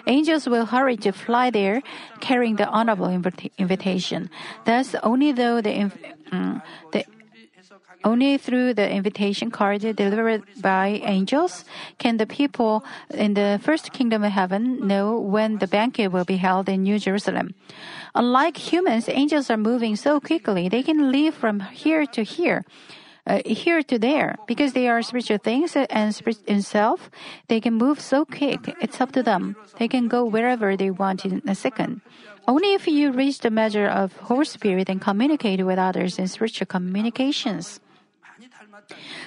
angels 0.08 0.50
will 0.50 0.66
hurry 0.66 0.98
to 0.98 1.12
fly 1.12 1.52
there 1.52 1.84
carrying 2.20 2.56
the 2.56 2.68
honorable 2.68 3.08
invita- 3.08 3.52
invitation. 3.58 4.30
Thus, 4.66 4.96
only 5.04 5.32
though 5.32 5.62
the, 5.62 5.92
um, 6.32 6.62
the 6.92 7.06
only 8.04 8.38
through 8.38 8.74
the 8.74 8.90
invitation 8.90 9.52
card 9.52 9.82
delivered 9.82 10.44
by 10.62 11.02
angels 11.04 11.66
can 11.98 12.18
the 12.18 12.26
people 12.26 12.84
in 13.12 13.34
the 13.34 13.60
first 13.62 13.92
kingdom 13.92 14.24
of 14.24 14.32
heaven 14.32 14.88
know 14.88 15.20
when 15.20 15.58
the 15.58 15.68
banquet 15.68 16.12
will 16.12 16.24
be 16.24 16.38
held 16.38 16.70
in 16.70 16.84
New 16.84 16.98
Jerusalem. 16.98 17.54
Unlike 18.16 18.58
humans, 18.58 19.10
angels 19.10 19.50
are 19.50 19.58
moving 19.58 19.96
so 19.96 20.20
quickly 20.20 20.70
they 20.70 20.82
can 20.82 21.12
leave 21.12 21.36
from 21.36 21.60
here 21.60 22.06
to 22.08 22.24
here 22.24 22.66
uh, 23.30 23.42
here 23.46 23.84
to 23.84 24.00
there 24.00 24.36
because 24.48 24.74
they 24.74 24.90
are 24.90 25.02
spiritual 25.02 25.38
things 25.38 25.78
and 25.78 26.16
spirit 26.16 26.42
itself. 26.50 27.10
They 27.48 27.62
can 27.62 27.76
move 27.76 28.02
so 28.02 28.26
quick. 28.26 28.76
It's 28.82 29.00
up 29.00 29.12
to 29.14 29.24
them. 29.24 29.56
They 29.78 29.88
can 29.88 30.08
go 30.08 30.26
wherever 30.26 30.76
they 30.76 30.90
want 30.90 31.26
in 31.26 31.42
a 31.48 31.54
second. 31.54 32.02
Only 32.48 32.74
if 32.74 32.88
you 32.88 33.12
reach 33.12 33.40
the 33.40 33.52
measure 33.52 33.88
of 33.88 34.18
Holy 34.18 34.46
Spirit 34.46 34.90
and 34.90 35.00
communicate 35.00 35.64
with 35.64 35.78
others 35.78 36.18
in 36.18 36.28
spiritual 36.28 36.66
communications. 36.66 37.80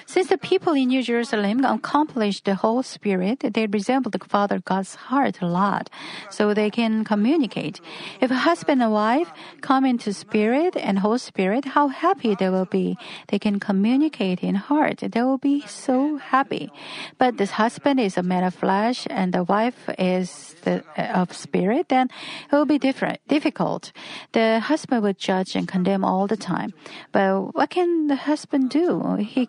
Since 0.05 0.27
the 0.27 0.37
people 0.37 0.73
in 0.73 0.89
New 0.89 1.03
Jerusalem 1.03 1.63
accomplished 1.65 2.45
the 2.45 2.55
Holy 2.55 2.83
Spirit, 2.83 3.39
they 3.53 3.67
resemble 3.67 4.11
the 4.11 4.19
Father 4.19 4.59
God's 4.59 4.95
heart 4.95 5.41
a 5.41 5.47
lot, 5.47 5.89
so 6.29 6.53
they 6.53 6.69
can 6.69 7.03
communicate. 7.03 7.79
If 8.21 8.31
a 8.31 8.35
husband 8.35 8.81
and 8.81 8.91
wife 8.91 9.31
come 9.61 9.85
into 9.85 10.13
Spirit 10.13 10.75
and 10.75 10.99
Holy 10.99 11.19
Spirit, 11.19 11.65
how 11.65 11.87
happy 11.87 12.35
they 12.35 12.49
will 12.49 12.65
be. 12.65 12.97
They 13.27 13.39
can 13.39 13.59
communicate 13.59 14.43
in 14.43 14.55
heart. 14.55 14.99
They 14.99 15.21
will 15.21 15.37
be 15.37 15.61
so 15.67 16.17
happy. 16.17 16.71
But 17.17 17.37
the 17.37 17.45
husband 17.45 17.99
is 17.99 18.17
a 18.17 18.23
man 18.23 18.43
of 18.43 18.53
flesh 18.53 19.07
and 19.09 19.33
the 19.33 19.43
wife 19.43 19.89
is 19.97 20.55
the, 20.63 20.83
uh, 20.97 21.21
of 21.21 21.33
spirit, 21.33 21.89
then 21.89 22.09
it 22.51 22.55
will 22.55 22.65
be 22.65 22.79
different, 22.79 23.19
difficult. 23.27 23.91
The 24.31 24.59
husband 24.59 25.03
will 25.03 25.13
judge 25.13 25.55
and 25.55 25.67
condemn 25.67 26.03
all 26.03 26.27
the 26.27 26.37
time. 26.37 26.73
But 27.11 27.55
what 27.55 27.69
can 27.69 28.07
the 28.07 28.15
husband 28.15 28.69
do? 28.69 29.15
He 29.15 29.45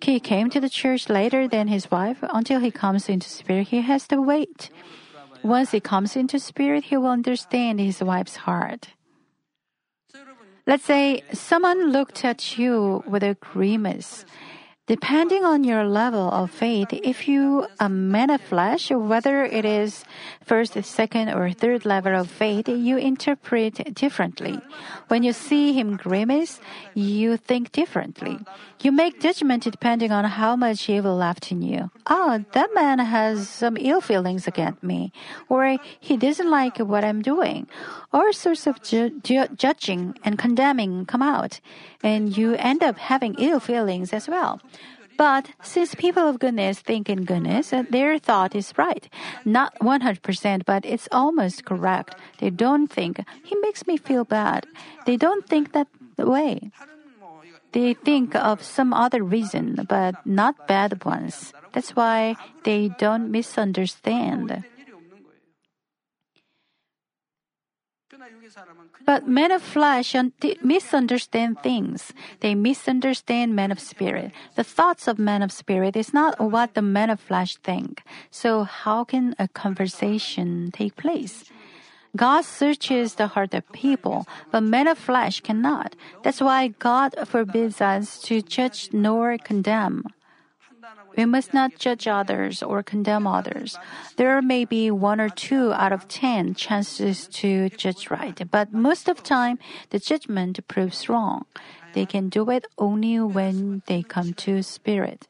he 0.00 0.20
came 0.20 0.50
to 0.50 0.60
the 0.60 0.68
church 0.68 1.08
later 1.08 1.46
than 1.46 1.68
his 1.68 1.90
wife. 1.90 2.18
Until 2.22 2.60
he 2.60 2.70
comes 2.70 3.08
into 3.08 3.28
spirit, 3.28 3.68
he 3.68 3.82
has 3.82 4.08
to 4.08 4.20
wait. 4.20 4.70
Once 5.42 5.70
he 5.70 5.80
comes 5.80 6.16
into 6.16 6.38
spirit, 6.38 6.84
he 6.84 6.96
will 6.96 7.10
understand 7.10 7.78
his 7.78 8.02
wife's 8.02 8.36
heart. 8.36 8.88
Let's 10.66 10.84
say 10.84 11.22
someone 11.32 11.92
looked 11.92 12.24
at 12.24 12.58
you 12.58 13.04
with 13.06 13.22
a 13.22 13.36
grimace. 13.38 14.24
Depending 14.86 15.44
on 15.44 15.64
your 15.64 15.82
level 15.82 16.30
of 16.30 16.48
faith, 16.48 16.92
if 16.92 17.26
you 17.26 17.66
a 17.80 17.88
man 17.88 18.30
of 18.30 18.40
flesh, 18.40 18.92
whether 18.92 19.44
it 19.44 19.64
is 19.64 20.04
first, 20.44 20.78
second, 20.84 21.30
or 21.30 21.50
third 21.50 21.84
level 21.84 22.14
of 22.14 22.30
faith, 22.30 22.68
you 22.68 22.96
interpret 22.96 23.82
differently. 23.96 24.60
When 25.08 25.24
you 25.24 25.32
see 25.32 25.72
him 25.72 25.96
grimace, 25.96 26.60
you 26.94 27.36
think 27.36 27.72
differently. 27.72 28.38
You 28.80 28.92
make 28.92 29.20
judgment 29.20 29.64
depending 29.64 30.12
on 30.12 30.24
how 30.24 30.54
much 30.54 30.88
evil 30.88 31.16
left 31.16 31.50
in 31.50 31.62
you. 31.62 31.90
Oh, 32.06 32.44
that 32.52 32.70
man 32.72 33.00
has 33.00 33.48
some 33.48 33.76
ill 33.80 34.00
feelings 34.00 34.46
against 34.46 34.84
me, 34.84 35.12
or 35.48 35.78
he 35.98 36.16
doesn't 36.16 36.48
like 36.48 36.78
what 36.78 37.02
I'm 37.02 37.22
doing. 37.22 37.66
All 38.12 38.32
sorts 38.32 38.66
of 38.66 38.82
ju- 38.82 39.20
ju- 39.22 39.48
judging 39.56 40.14
and 40.24 40.38
condemning 40.38 41.06
come 41.06 41.22
out, 41.22 41.60
and 42.02 42.36
you 42.36 42.54
end 42.54 42.82
up 42.82 42.98
having 42.98 43.34
ill 43.38 43.60
feelings 43.60 44.12
as 44.12 44.28
well. 44.28 44.60
But 45.16 45.50
since 45.62 45.94
people 45.94 46.28
of 46.28 46.38
goodness 46.38 46.80
think 46.80 47.08
in 47.08 47.24
goodness, 47.24 47.72
uh, 47.72 47.84
their 47.88 48.18
thought 48.18 48.54
is 48.54 48.76
right. 48.76 49.08
Not 49.44 49.74
100%, 49.80 50.64
but 50.66 50.84
it's 50.84 51.08
almost 51.10 51.64
correct. 51.64 52.14
They 52.38 52.50
don't 52.50 52.88
think, 52.88 53.24
he 53.42 53.56
makes 53.62 53.86
me 53.86 53.96
feel 53.96 54.24
bad. 54.24 54.66
They 55.06 55.16
don't 55.16 55.46
think 55.48 55.72
that 55.72 55.88
way. 56.18 56.70
They 57.72 57.94
think 57.94 58.34
of 58.34 58.62
some 58.62 58.92
other 58.92 59.22
reason, 59.22 59.86
but 59.88 60.14
not 60.24 60.68
bad 60.68 61.04
ones. 61.04 61.52
That's 61.72 61.96
why 61.96 62.36
they 62.64 62.88
don't 62.98 63.30
misunderstand. 63.30 64.64
But 69.04 69.28
men 69.28 69.52
of 69.52 69.62
flesh 69.62 70.16
misunderstand 70.62 71.62
things. 71.62 72.12
They 72.40 72.54
misunderstand 72.54 73.54
men 73.54 73.70
of 73.70 73.78
spirit. 73.78 74.32
The 74.56 74.64
thoughts 74.64 75.06
of 75.06 75.18
men 75.18 75.42
of 75.42 75.52
spirit 75.52 75.94
is 75.96 76.12
not 76.12 76.40
what 76.40 76.74
the 76.74 76.82
men 76.82 77.10
of 77.10 77.20
flesh 77.20 77.56
think. 77.56 78.02
So 78.30 78.64
how 78.64 79.04
can 79.04 79.36
a 79.38 79.46
conversation 79.48 80.70
take 80.72 80.96
place? 80.96 81.44
God 82.16 82.44
searches 82.44 83.14
the 83.14 83.26
heart 83.28 83.52
of 83.52 83.70
people, 83.72 84.26
but 84.50 84.62
men 84.62 84.88
of 84.88 84.96
flesh 84.96 85.40
cannot. 85.40 85.94
That's 86.22 86.40
why 86.40 86.68
God 86.68 87.14
forbids 87.28 87.80
us 87.80 88.18
to 88.22 88.40
judge 88.40 88.88
nor 88.92 89.36
condemn. 89.36 90.04
We 91.16 91.24
must 91.24 91.54
not 91.54 91.78
judge 91.78 92.06
others 92.06 92.62
or 92.62 92.82
condemn 92.82 93.26
others. 93.26 93.78
There 94.16 94.40
may 94.42 94.64
be 94.64 94.90
one 94.90 95.20
or 95.20 95.28
two 95.28 95.72
out 95.72 95.92
of 95.92 96.08
ten 96.08 96.54
chances 96.54 97.26
to 97.40 97.70
judge 97.70 98.10
right, 98.10 98.38
but 98.50 98.72
most 98.72 99.08
of 99.08 99.22
time, 99.22 99.58
the 99.90 99.98
judgment 99.98 100.60
proves 100.68 101.08
wrong. 101.08 101.46
They 101.94 102.04
can 102.04 102.28
do 102.28 102.50
it 102.50 102.66
only 102.76 103.18
when 103.20 103.82
they 103.86 104.02
come 104.02 104.34
to 104.44 104.62
spirit 104.62 105.26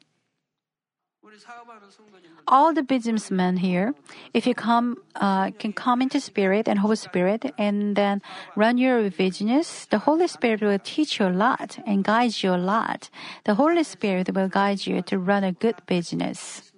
all 2.49 2.73
the 2.73 2.83
businessmen 2.83 3.59
here, 3.59 3.95
if 4.33 4.47
you 4.47 4.55
come, 4.55 4.97
uh, 5.15 5.51
can 5.59 5.73
come 5.73 6.01
into 6.03 6.21
spirit 6.21 6.69
and 6.69 6.79
Holy 6.79 6.97
Spirit 6.97 7.53
and 7.59 7.97
then 7.97 8.23
run 8.55 8.79
your 8.79 9.11
business, 9.11 9.87
the 9.87 9.99
Holy 9.99 10.29
Spirit 10.29 10.63
will 10.63 10.79
teach 10.79 11.19
you 11.19 11.27
a 11.27 11.31
lot 11.31 11.79
and 11.87 12.05
guide 12.05 12.43
you 12.43 12.55
a 12.55 12.57
lot. 12.57 13.11
The 13.45 13.55
Holy 13.55 13.85
Spirit 13.85 14.35
will 14.35 14.49
guide 14.49 14.87
you 14.87 15.03
to 15.03 15.19
run 15.19 15.45
a 15.45 15.53
good 15.53 15.77
business. 15.87 16.73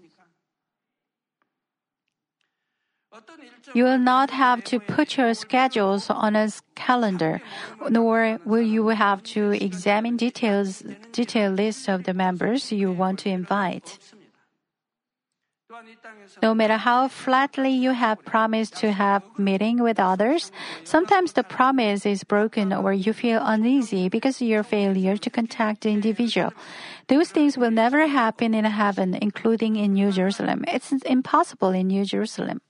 You 3.75 3.85
will 3.85 3.99
not 3.99 4.31
have 4.31 4.65
to 4.65 4.81
put 4.81 5.17
your 5.17 5.35
schedules 5.35 6.09
on 6.09 6.37
a 6.37 6.49
calendar, 6.75 7.41
nor 7.91 8.39
will 8.45 8.63
you 8.63 8.89
have 8.89 9.23
to 9.35 9.51
examine 9.53 10.17
details, 10.17 10.83
detailed 11.13 11.57
list 11.57 11.89
of 11.89 12.05
the 12.05 12.15
members 12.15 12.73
you 12.73 12.91
want 12.93 13.19
to 13.21 13.29
invite. 13.29 13.99
No 16.43 16.55
matter 16.55 16.77
how 16.77 17.09
flatly 17.09 17.71
you 17.71 17.93
have 17.93 18.25
promised 18.25 18.77
to 18.79 18.93
have 18.93 19.23
meeting 19.39 19.83
with 19.83 19.99
others, 19.99 20.51
sometimes 20.85 21.33
the 21.33 21.45
promise 21.45 22.07
is 22.07 22.25
broken 22.25 22.73
or 22.73 22.93
you 22.93 23.13
feel 23.13 23.41
uneasy 23.43 24.09
because 24.09 24.41
your 24.41 24.63
failure 24.63 25.17
to 25.17 25.31
contact 25.31 25.83
the 25.83 25.91
individual. 25.91 26.53
Those 27.09 27.31
things 27.31 27.57
will 27.57 27.71
never 27.71 28.07
happen 28.07 28.55
in 28.55 28.65
heaven, 28.65 29.15
including 29.15 29.77
in 29.77 29.95
New 29.95 30.13
Jerusalem. 30.13 30.65
It's 30.69 30.93
impossible 30.93 31.71
in 31.71 31.89
New 31.89 32.05
Jerusalem 32.05 32.61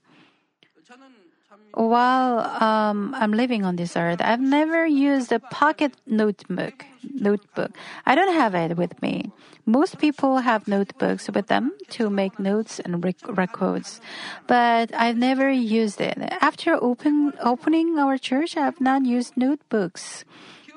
while 1.72 2.40
um, 2.62 3.14
I'm 3.14 3.32
living 3.32 3.64
on 3.64 3.76
this 3.76 3.96
earth, 3.96 4.20
I've 4.20 4.40
never 4.40 4.86
used 4.86 5.32
a 5.32 5.38
pocket 5.38 5.94
notebook. 6.06 6.84
Notebook. 7.14 7.72
I 8.06 8.14
don't 8.14 8.34
have 8.34 8.54
it 8.54 8.76
with 8.76 9.00
me. 9.02 9.30
Most 9.66 9.98
people 9.98 10.38
have 10.38 10.66
notebooks 10.66 11.28
with 11.28 11.46
them 11.48 11.72
to 11.90 12.08
make 12.08 12.38
notes 12.38 12.80
and 12.80 13.04
rec- 13.04 13.28
records, 13.28 14.00
but 14.46 14.94
I've 14.94 15.16
never 15.16 15.50
used 15.50 16.00
it. 16.00 16.16
After 16.40 16.74
open, 16.82 17.34
opening 17.40 17.98
our 17.98 18.16
church, 18.18 18.56
I've 18.56 18.80
not 18.80 19.04
used 19.04 19.36
notebooks. 19.36 20.24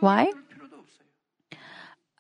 Why? 0.01 0.31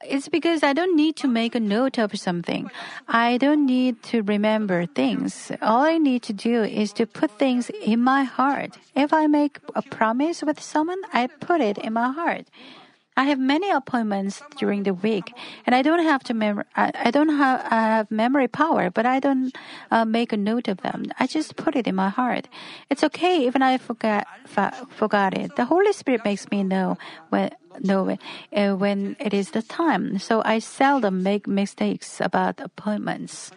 it's 0.03 0.29
because 0.29 0.63
I 0.63 0.73
don't 0.73 0.95
need 0.95 1.15
to 1.17 1.27
make 1.27 1.55
a 1.55 1.59
note 1.59 1.97
of 1.97 2.17
something. 2.17 2.69
I 3.07 3.37
don't 3.37 3.65
need 3.65 4.01
to 4.03 4.21
remember 4.23 4.85
things. 4.85 5.51
All 5.61 5.81
I 5.81 5.97
need 5.97 6.23
to 6.23 6.33
do 6.33 6.63
is 6.63 6.93
to 6.93 7.05
put 7.05 7.37
things 7.37 7.69
in 7.69 8.01
my 8.01 8.23
heart. 8.23 8.77
If 8.95 9.13
I 9.13 9.27
make 9.27 9.59
a 9.75 9.81
promise 9.81 10.43
with 10.43 10.59
someone, 10.59 11.01
I 11.13 11.27
put 11.27 11.61
it 11.61 11.77
in 11.77 11.93
my 11.93 12.11
heart. 12.11 12.45
I 13.17 13.25
have 13.25 13.39
many 13.39 13.69
appointments 13.69 14.41
during 14.57 14.83
the 14.83 14.93
week, 14.93 15.33
and 15.65 15.75
I 15.75 15.81
don't 15.81 16.03
have 16.03 16.23
to 16.25 16.33
mem- 16.33 16.63
I, 16.75 16.91
I 16.95 17.11
don't 17.11 17.29
have 17.29 17.59
I 17.69 17.81
have 17.97 18.09
memory 18.09 18.47
power, 18.47 18.89
but 18.89 19.05
I 19.05 19.19
don't 19.19 19.55
uh, 19.91 20.05
make 20.05 20.31
a 20.31 20.37
note 20.37 20.67
of 20.69 20.77
them. 20.81 21.05
I 21.19 21.27
just 21.27 21.57
put 21.57 21.75
it 21.75 21.87
in 21.87 21.95
my 21.95 22.09
heart. 22.09 22.47
It's 22.89 23.03
okay 23.03 23.45
even 23.45 23.61
I 23.61 23.77
forgot 23.77 24.27
fa- 24.45 24.87
forgot 24.95 25.37
it. 25.37 25.55
The 25.57 25.65
Holy 25.65 25.91
Spirit 25.91 26.23
makes 26.23 26.49
me 26.51 26.63
know 26.63 26.97
when 27.29 27.51
know 27.79 28.07
it, 28.09 28.21
uh, 28.55 28.75
when 28.75 29.15
it 29.19 29.33
is 29.33 29.51
the 29.51 29.61
time. 29.61 30.17
So 30.17 30.41
I 30.45 30.59
seldom 30.59 31.21
make 31.23 31.47
mistakes 31.47 32.21
about 32.21 32.59
appointments. 32.59 33.51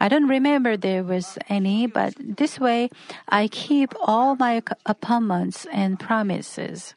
I 0.00 0.08
don't 0.08 0.28
remember 0.28 0.76
there 0.76 1.04
was 1.04 1.38
any, 1.48 1.86
but 1.86 2.14
this 2.18 2.58
way 2.58 2.90
I 3.28 3.48
keep 3.48 3.94
all 4.00 4.36
my 4.36 4.62
appointments 4.86 5.66
and 5.72 5.98
promises. 5.98 6.94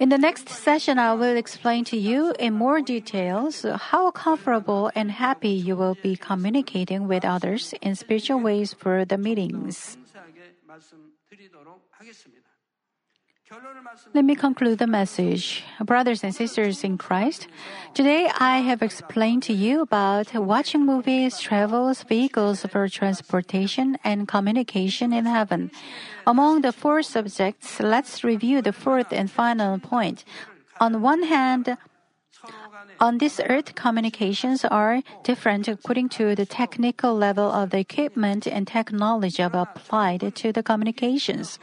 In 0.00 0.08
the 0.08 0.18
next 0.18 0.48
session, 0.48 0.98
I 0.98 1.14
will 1.14 1.36
explain 1.36 1.84
to 1.86 1.96
you 1.96 2.34
in 2.38 2.54
more 2.54 2.80
details 2.80 3.64
how 3.64 4.10
comfortable 4.10 4.90
and 4.94 5.10
happy 5.10 5.50
you 5.50 5.76
will 5.76 5.96
be 6.02 6.16
communicating 6.16 7.08
with 7.08 7.24
others 7.24 7.74
in 7.80 7.94
spiritual 7.94 8.40
ways 8.40 8.72
for 8.74 9.04
the 9.04 9.18
meetings. 9.18 9.96
Let 14.12 14.24
me 14.24 14.34
conclude 14.34 14.78
the 14.78 14.86
message. 14.86 15.64
Brothers 15.80 16.24
and 16.24 16.34
sisters 16.34 16.82
in 16.82 16.98
Christ, 16.98 17.46
today 17.94 18.30
I 18.38 18.58
have 18.58 18.82
explained 18.82 19.42
to 19.44 19.52
you 19.52 19.82
about 19.82 20.34
watching 20.34 20.84
movies, 20.84 21.38
travels, 21.38 22.02
vehicles 22.02 22.64
for 22.66 22.88
transportation, 22.88 23.98
and 24.02 24.26
communication 24.26 25.12
in 25.12 25.26
heaven. 25.26 25.70
Among 26.26 26.62
the 26.62 26.72
four 26.72 27.02
subjects, 27.02 27.80
let's 27.80 28.24
review 28.24 28.62
the 28.62 28.72
fourth 28.72 29.12
and 29.12 29.30
final 29.30 29.78
point. 29.78 30.24
On 30.80 31.02
one 31.02 31.22
hand, 31.24 31.76
on 33.00 33.18
this 33.18 33.40
earth, 33.48 33.74
communications 33.74 34.64
are 34.64 35.02
different 35.24 35.68
according 35.68 36.08
to 36.10 36.34
the 36.34 36.46
technical 36.46 37.14
level 37.14 37.50
of 37.50 37.70
the 37.70 37.78
equipment 37.78 38.46
and 38.46 38.66
technology 38.66 39.42
applied 39.42 40.34
to 40.34 40.52
the 40.52 40.62
communications. 40.62 41.58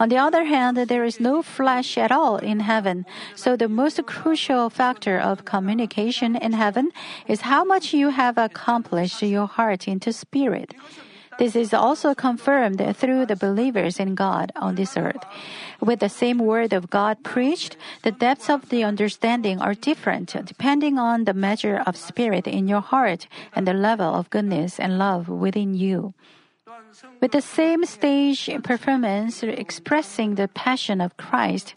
On 0.00 0.08
the 0.08 0.18
other 0.18 0.44
hand, 0.44 0.76
there 0.76 1.04
is 1.04 1.20
no 1.20 1.42
flesh 1.42 1.96
at 1.96 2.10
all 2.10 2.36
in 2.36 2.60
heaven. 2.60 3.06
So 3.34 3.56
the 3.56 3.68
most 3.68 4.04
crucial 4.06 4.70
factor 4.70 5.18
of 5.18 5.44
communication 5.44 6.36
in 6.36 6.52
heaven 6.52 6.90
is 7.28 7.42
how 7.42 7.64
much 7.64 7.94
you 7.94 8.10
have 8.10 8.36
accomplished 8.36 9.22
your 9.22 9.46
heart 9.46 9.86
into 9.86 10.12
spirit. 10.12 10.74
This 11.42 11.56
is 11.56 11.74
also 11.74 12.14
confirmed 12.14 12.78
through 12.94 13.26
the 13.26 13.34
believers 13.34 13.98
in 13.98 14.14
God 14.14 14.52
on 14.54 14.76
this 14.76 14.96
earth. 14.96 15.26
With 15.80 15.98
the 15.98 16.08
same 16.08 16.38
word 16.38 16.72
of 16.72 16.88
God 16.88 17.24
preached, 17.24 17.76
the 18.04 18.12
depths 18.12 18.48
of 18.48 18.68
the 18.68 18.84
understanding 18.84 19.60
are 19.60 19.74
different 19.74 20.36
depending 20.46 21.00
on 21.00 21.24
the 21.24 21.34
measure 21.34 21.82
of 21.84 21.96
spirit 21.96 22.46
in 22.46 22.68
your 22.68 22.80
heart 22.80 23.26
and 23.56 23.66
the 23.66 23.74
level 23.74 24.14
of 24.14 24.30
goodness 24.30 24.78
and 24.78 25.00
love 25.00 25.28
within 25.28 25.74
you. 25.74 26.14
With 27.20 27.32
the 27.32 27.40
same 27.40 27.84
stage 27.84 28.50
performance 28.64 29.42
expressing 29.42 30.34
the 30.34 30.48
passion 30.48 31.00
of 31.00 31.16
Christ, 31.16 31.74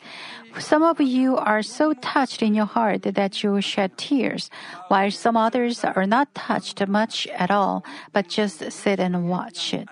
some 0.58 0.84
of 0.84 1.00
you 1.00 1.38
are 1.38 1.62
so 1.62 1.94
touched 1.94 2.42
in 2.42 2.56
your 2.56 2.66
heart 2.66 3.04
that 3.04 3.44
you 3.44 3.62
shed 3.62 3.98
tears, 3.98 4.50
while 4.88 5.12
some 5.12 5.38
others 5.38 5.84
are 5.84 6.06
not 6.06 6.34
touched 6.34 6.86
much 6.88 7.28
at 7.28 7.52
all, 7.52 7.84
but 8.12 8.28
just 8.28 8.72
sit 8.72 9.00
and 9.00 9.30
watch 9.30 9.74
it. 9.74 9.90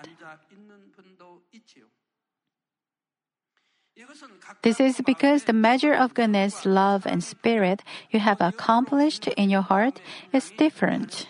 This 4.62 4.80
is 4.80 5.00
because 5.04 5.44
the 5.44 5.52
measure 5.52 5.94
of 5.94 6.14
goodness, 6.14 6.64
love, 6.64 7.06
and 7.06 7.22
spirit 7.22 7.82
you 8.10 8.20
have 8.20 8.40
accomplished 8.40 9.28
in 9.28 9.50
your 9.50 9.62
heart 9.62 10.00
is 10.32 10.50
different. 10.56 11.26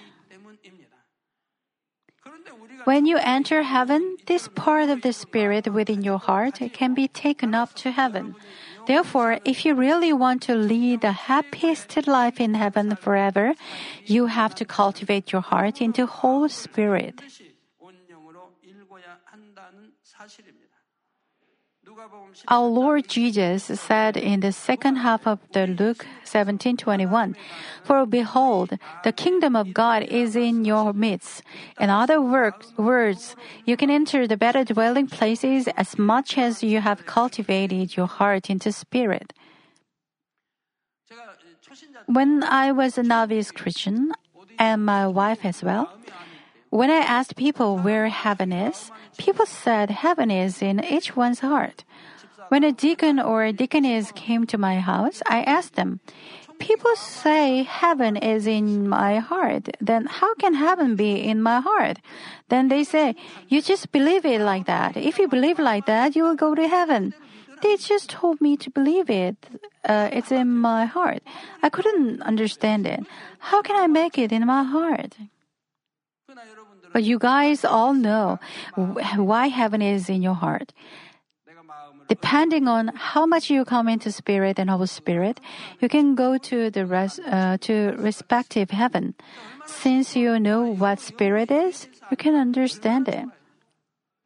When 2.85 3.07
you 3.07 3.16
enter 3.16 3.62
heaven, 3.62 4.18
this 4.26 4.49
part 4.49 4.91
of 4.91 5.03
the 5.03 5.12
Spirit 5.12 5.72
within 5.72 6.03
your 6.03 6.18
heart 6.18 6.61
can 6.72 6.95
be 6.95 7.09
taken 7.09 7.55
up 7.55 7.74
to 7.76 7.91
heaven. 7.91 8.35
Therefore, 8.87 9.41
if 9.45 9.64
you 9.64 9.74
really 9.74 10.12
want 10.12 10.43
to 10.43 10.55
lead 10.55 11.01
the 11.01 11.12
happiest 11.12 12.07
life 12.07 12.41
in 12.41 12.55
heaven 12.55 12.97
forever, 12.97 13.55
you 14.05 14.26
have 14.26 14.55
to 14.57 14.64
cultivate 14.64 15.32
your 15.32 15.41
heart 15.41 15.80
into 15.80 16.07
whole 16.07 16.49
spirit. 16.49 17.22
Our 22.49 22.66
Lord 22.66 23.09
Jesus 23.09 23.64
said 23.80 24.16
in 24.16 24.40
the 24.40 24.53
second 24.53 24.97
half 24.97 25.26
of 25.26 25.38
the 25.53 25.66
Luke 25.66 26.07
17:21, 26.24 27.36
"For 27.82 28.05
behold, 28.07 28.78
the 29.05 29.12
kingdom 29.12 29.55
of 29.55 29.72
God 29.72 30.03
is 30.03 30.34
in 30.34 30.64
your 30.64 30.92
midst." 30.92 31.42
In 31.78 31.90
other 31.90 32.20
words, 32.20 33.36
you 33.64 33.76
can 33.76 33.90
enter 33.90 34.26
the 34.26 34.36
better 34.36 34.64
dwelling 34.64 35.07
places 35.07 35.68
as 35.76 35.99
much 35.99 36.36
as 36.38 36.62
you 36.62 36.80
have 36.80 37.07
cultivated 37.07 37.97
your 37.97 38.09
heart 38.09 38.51
into 38.51 38.72
spirit. 38.72 39.32
When 42.07 42.42
I 42.42 42.72
was 42.72 42.99
a 42.99 43.03
novice 43.03 43.51
Christian, 43.51 44.12
and 44.59 44.84
my 44.84 45.07
wife 45.07 45.45
as 45.45 45.62
well, 45.62 45.90
when 46.75 46.91
I 46.91 47.07
asked 47.07 47.37
people 47.37 47.79
where 47.79 48.09
heaven 48.09 48.53
is, 48.53 48.91
people 49.16 49.47
said 49.47 49.91
heaven 49.91 50.29
is 50.29 50.61
in 50.61 50.83
each 50.83 51.14
one's 51.14 51.39
heart. 51.39 51.85
When 52.49 52.64
a 52.64 52.72
deacon 52.72 53.20
or 53.20 53.45
a 53.45 53.53
deaconess 53.53 54.11
came 54.11 54.45
to 54.47 54.59
my 54.59 54.81
house, 54.81 55.22
I 55.29 55.43
asked 55.43 55.77
them, 55.77 56.01
People 56.59 56.97
say 56.97 57.62
heaven 57.62 58.16
is 58.16 58.49
in 58.49 58.89
my 58.89 59.18
heart. 59.20 59.68
Then 59.81 60.07
how 60.07 60.35
can 60.35 60.55
heaven 60.55 60.97
be 60.97 61.22
in 61.22 61.41
my 61.41 61.61
heart? 61.61 61.99
Then 62.49 62.66
they 62.66 62.83
say, 62.83 63.14
You 63.47 63.62
just 63.62 63.93
believe 63.93 64.25
it 64.25 64.41
like 64.41 64.66
that. 64.66 64.97
If 64.97 65.20
you 65.20 65.29
believe 65.29 65.61
like 65.61 65.87
that, 65.87 66.16
you 66.16 66.25
will 66.25 66.35
go 66.35 66.57
to 66.57 66.66
heaven. 66.66 67.14
They 67.62 67.77
just 67.77 68.11
told 68.11 68.41
me 68.41 68.57
to 68.57 68.68
believe 68.70 69.09
it. 69.09 69.37
Uh, 69.85 70.11
it's 70.12 70.33
in 70.33 70.51
my 70.59 70.87
heart. 70.87 71.22
I 71.62 71.70
couldn't 71.70 72.20
understand 72.22 72.85
it. 72.85 73.07
How 73.39 73.62
can 73.62 73.77
I 73.77 73.87
make 73.87 74.18
it 74.18 74.33
in 74.33 74.45
my 74.45 74.64
heart? 74.64 75.14
But 76.95 77.03
you 77.03 77.18
guys 77.18 77.66
all 77.66 77.92
know 77.92 78.38
why 79.18 79.49
heaven 79.49 79.82
is 79.82 80.09
in 80.09 80.22
your 80.22 80.38
heart. 80.38 80.72
Depending 82.07 82.68
on 82.68 82.95
how 82.95 83.26
much 83.26 83.51
you 83.51 83.64
come 83.64 83.88
into 83.88 84.12
Spirit 84.12 84.59
and 84.59 84.70
Holy 84.70 84.86
Spirit, 84.86 85.40
you 85.80 85.88
can 85.88 86.14
go 86.14 86.38
to 86.38 86.70
the 86.70 86.86
res, 86.86 87.18
uh, 87.26 87.59
to 87.62 87.97
respective 87.99 88.70
heaven. 88.70 89.14
Since 89.66 90.14
you 90.14 90.38
know 90.38 90.62
what 90.64 91.01
Spirit 91.01 91.51
is, 91.51 91.88
you 92.11 92.16
can 92.16 92.36
understand 92.36 93.09
it 93.09 93.26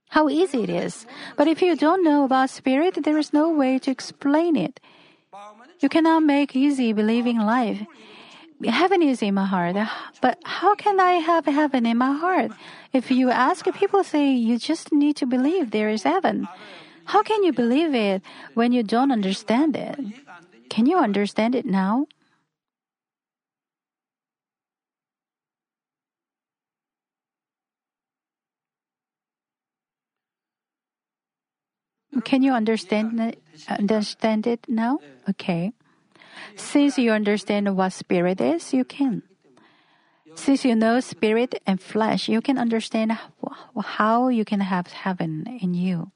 how 0.08 0.28
easy 0.28 0.62
it 0.64 0.70
is. 0.70 1.06
But 1.36 1.48
if 1.48 1.62
you 1.62 1.76
don't 1.76 2.02
know 2.02 2.24
about 2.24 2.50
spirit, 2.50 3.04
there 3.04 3.18
is 3.18 3.32
no 3.32 3.50
way 3.50 3.78
to 3.80 3.90
explain 3.90 4.56
it. 4.56 4.80
You 5.80 5.88
cannot 5.88 6.22
make 6.22 6.56
easy 6.56 6.92
believing 6.92 7.38
life 7.38 7.84
heaven 8.64 9.02
is 9.02 9.22
in 9.22 9.34
my 9.34 9.46
heart. 9.46 9.76
Uh, 9.76 9.86
but 10.20 10.38
how 10.44 10.74
can 10.74 10.98
I 11.00 11.12
have 11.22 11.46
heaven 11.46 11.86
in 11.86 11.98
my 11.98 12.12
heart? 12.12 12.50
If 12.92 13.10
you 13.10 13.30
ask, 13.30 13.64
people 13.74 14.02
say 14.02 14.32
you 14.32 14.58
just 14.58 14.92
need 14.92 15.16
to 15.16 15.26
believe 15.26 15.70
there 15.70 15.88
is 15.88 16.02
heaven. 16.02 16.48
How 17.06 17.22
can 17.22 17.42
you 17.44 17.52
believe 17.52 17.94
it 17.94 18.22
when 18.54 18.72
you 18.72 18.82
don't 18.82 19.12
understand 19.12 19.76
it? 19.76 19.98
Can 20.68 20.86
you 20.86 20.98
understand 20.98 21.54
it 21.54 21.64
now? 21.64 22.06
Can 32.24 32.42
you 32.42 32.52
understand 32.52 33.20
it, 33.20 33.40
uh, 33.68 33.74
understand 33.78 34.46
it 34.46 34.66
now? 34.68 34.98
Okay. 35.30 35.72
Since 36.56 36.98
you 36.98 37.12
understand 37.12 37.76
what 37.76 37.92
spirit 37.92 38.40
is, 38.40 38.72
you 38.72 38.84
can. 38.84 39.22
Since 40.34 40.64
you 40.64 40.74
know 40.74 41.00
spirit 41.00 41.60
and 41.66 41.80
flesh, 41.80 42.28
you 42.28 42.40
can 42.40 42.58
understand 42.58 43.18
how 43.76 44.28
you 44.28 44.44
can 44.44 44.60
have 44.60 44.86
heaven 44.86 45.58
in 45.60 45.74
you. 45.74 46.12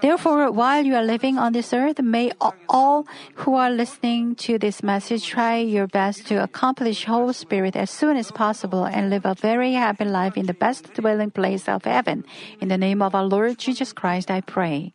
Therefore, 0.00 0.52
while 0.52 0.84
you 0.84 0.94
are 0.94 1.02
living 1.02 1.38
on 1.38 1.52
this 1.52 1.72
earth, 1.72 1.98
may 2.00 2.30
all 2.68 3.06
who 3.42 3.54
are 3.54 3.70
listening 3.70 4.36
to 4.46 4.56
this 4.58 4.82
message 4.82 5.26
try 5.26 5.56
your 5.58 5.88
best 5.88 6.26
to 6.28 6.40
accomplish 6.40 7.04
Holy 7.04 7.32
Spirit 7.32 7.74
as 7.74 7.90
soon 7.90 8.16
as 8.16 8.30
possible 8.30 8.84
and 8.84 9.10
live 9.10 9.26
a 9.26 9.34
very 9.34 9.72
happy 9.72 10.04
life 10.04 10.36
in 10.36 10.46
the 10.46 10.54
best 10.54 10.94
dwelling 10.94 11.32
place 11.32 11.68
of 11.68 11.84
heaven. 11.84 12.24
In 12.60 12.68
the 12.68 12.78
name 12.78 13.02
of 13.02 13.16
our 13.16 13.24
Lord 13.24 13.58
Jesus 13.58 13.92
Christ, 13.92 14.30
I 14.30 14.40
pray. 14.40 14.94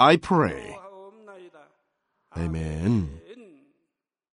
I 0.00 0.16
pray. 0.16 0.78
Amen. 2.34 3.19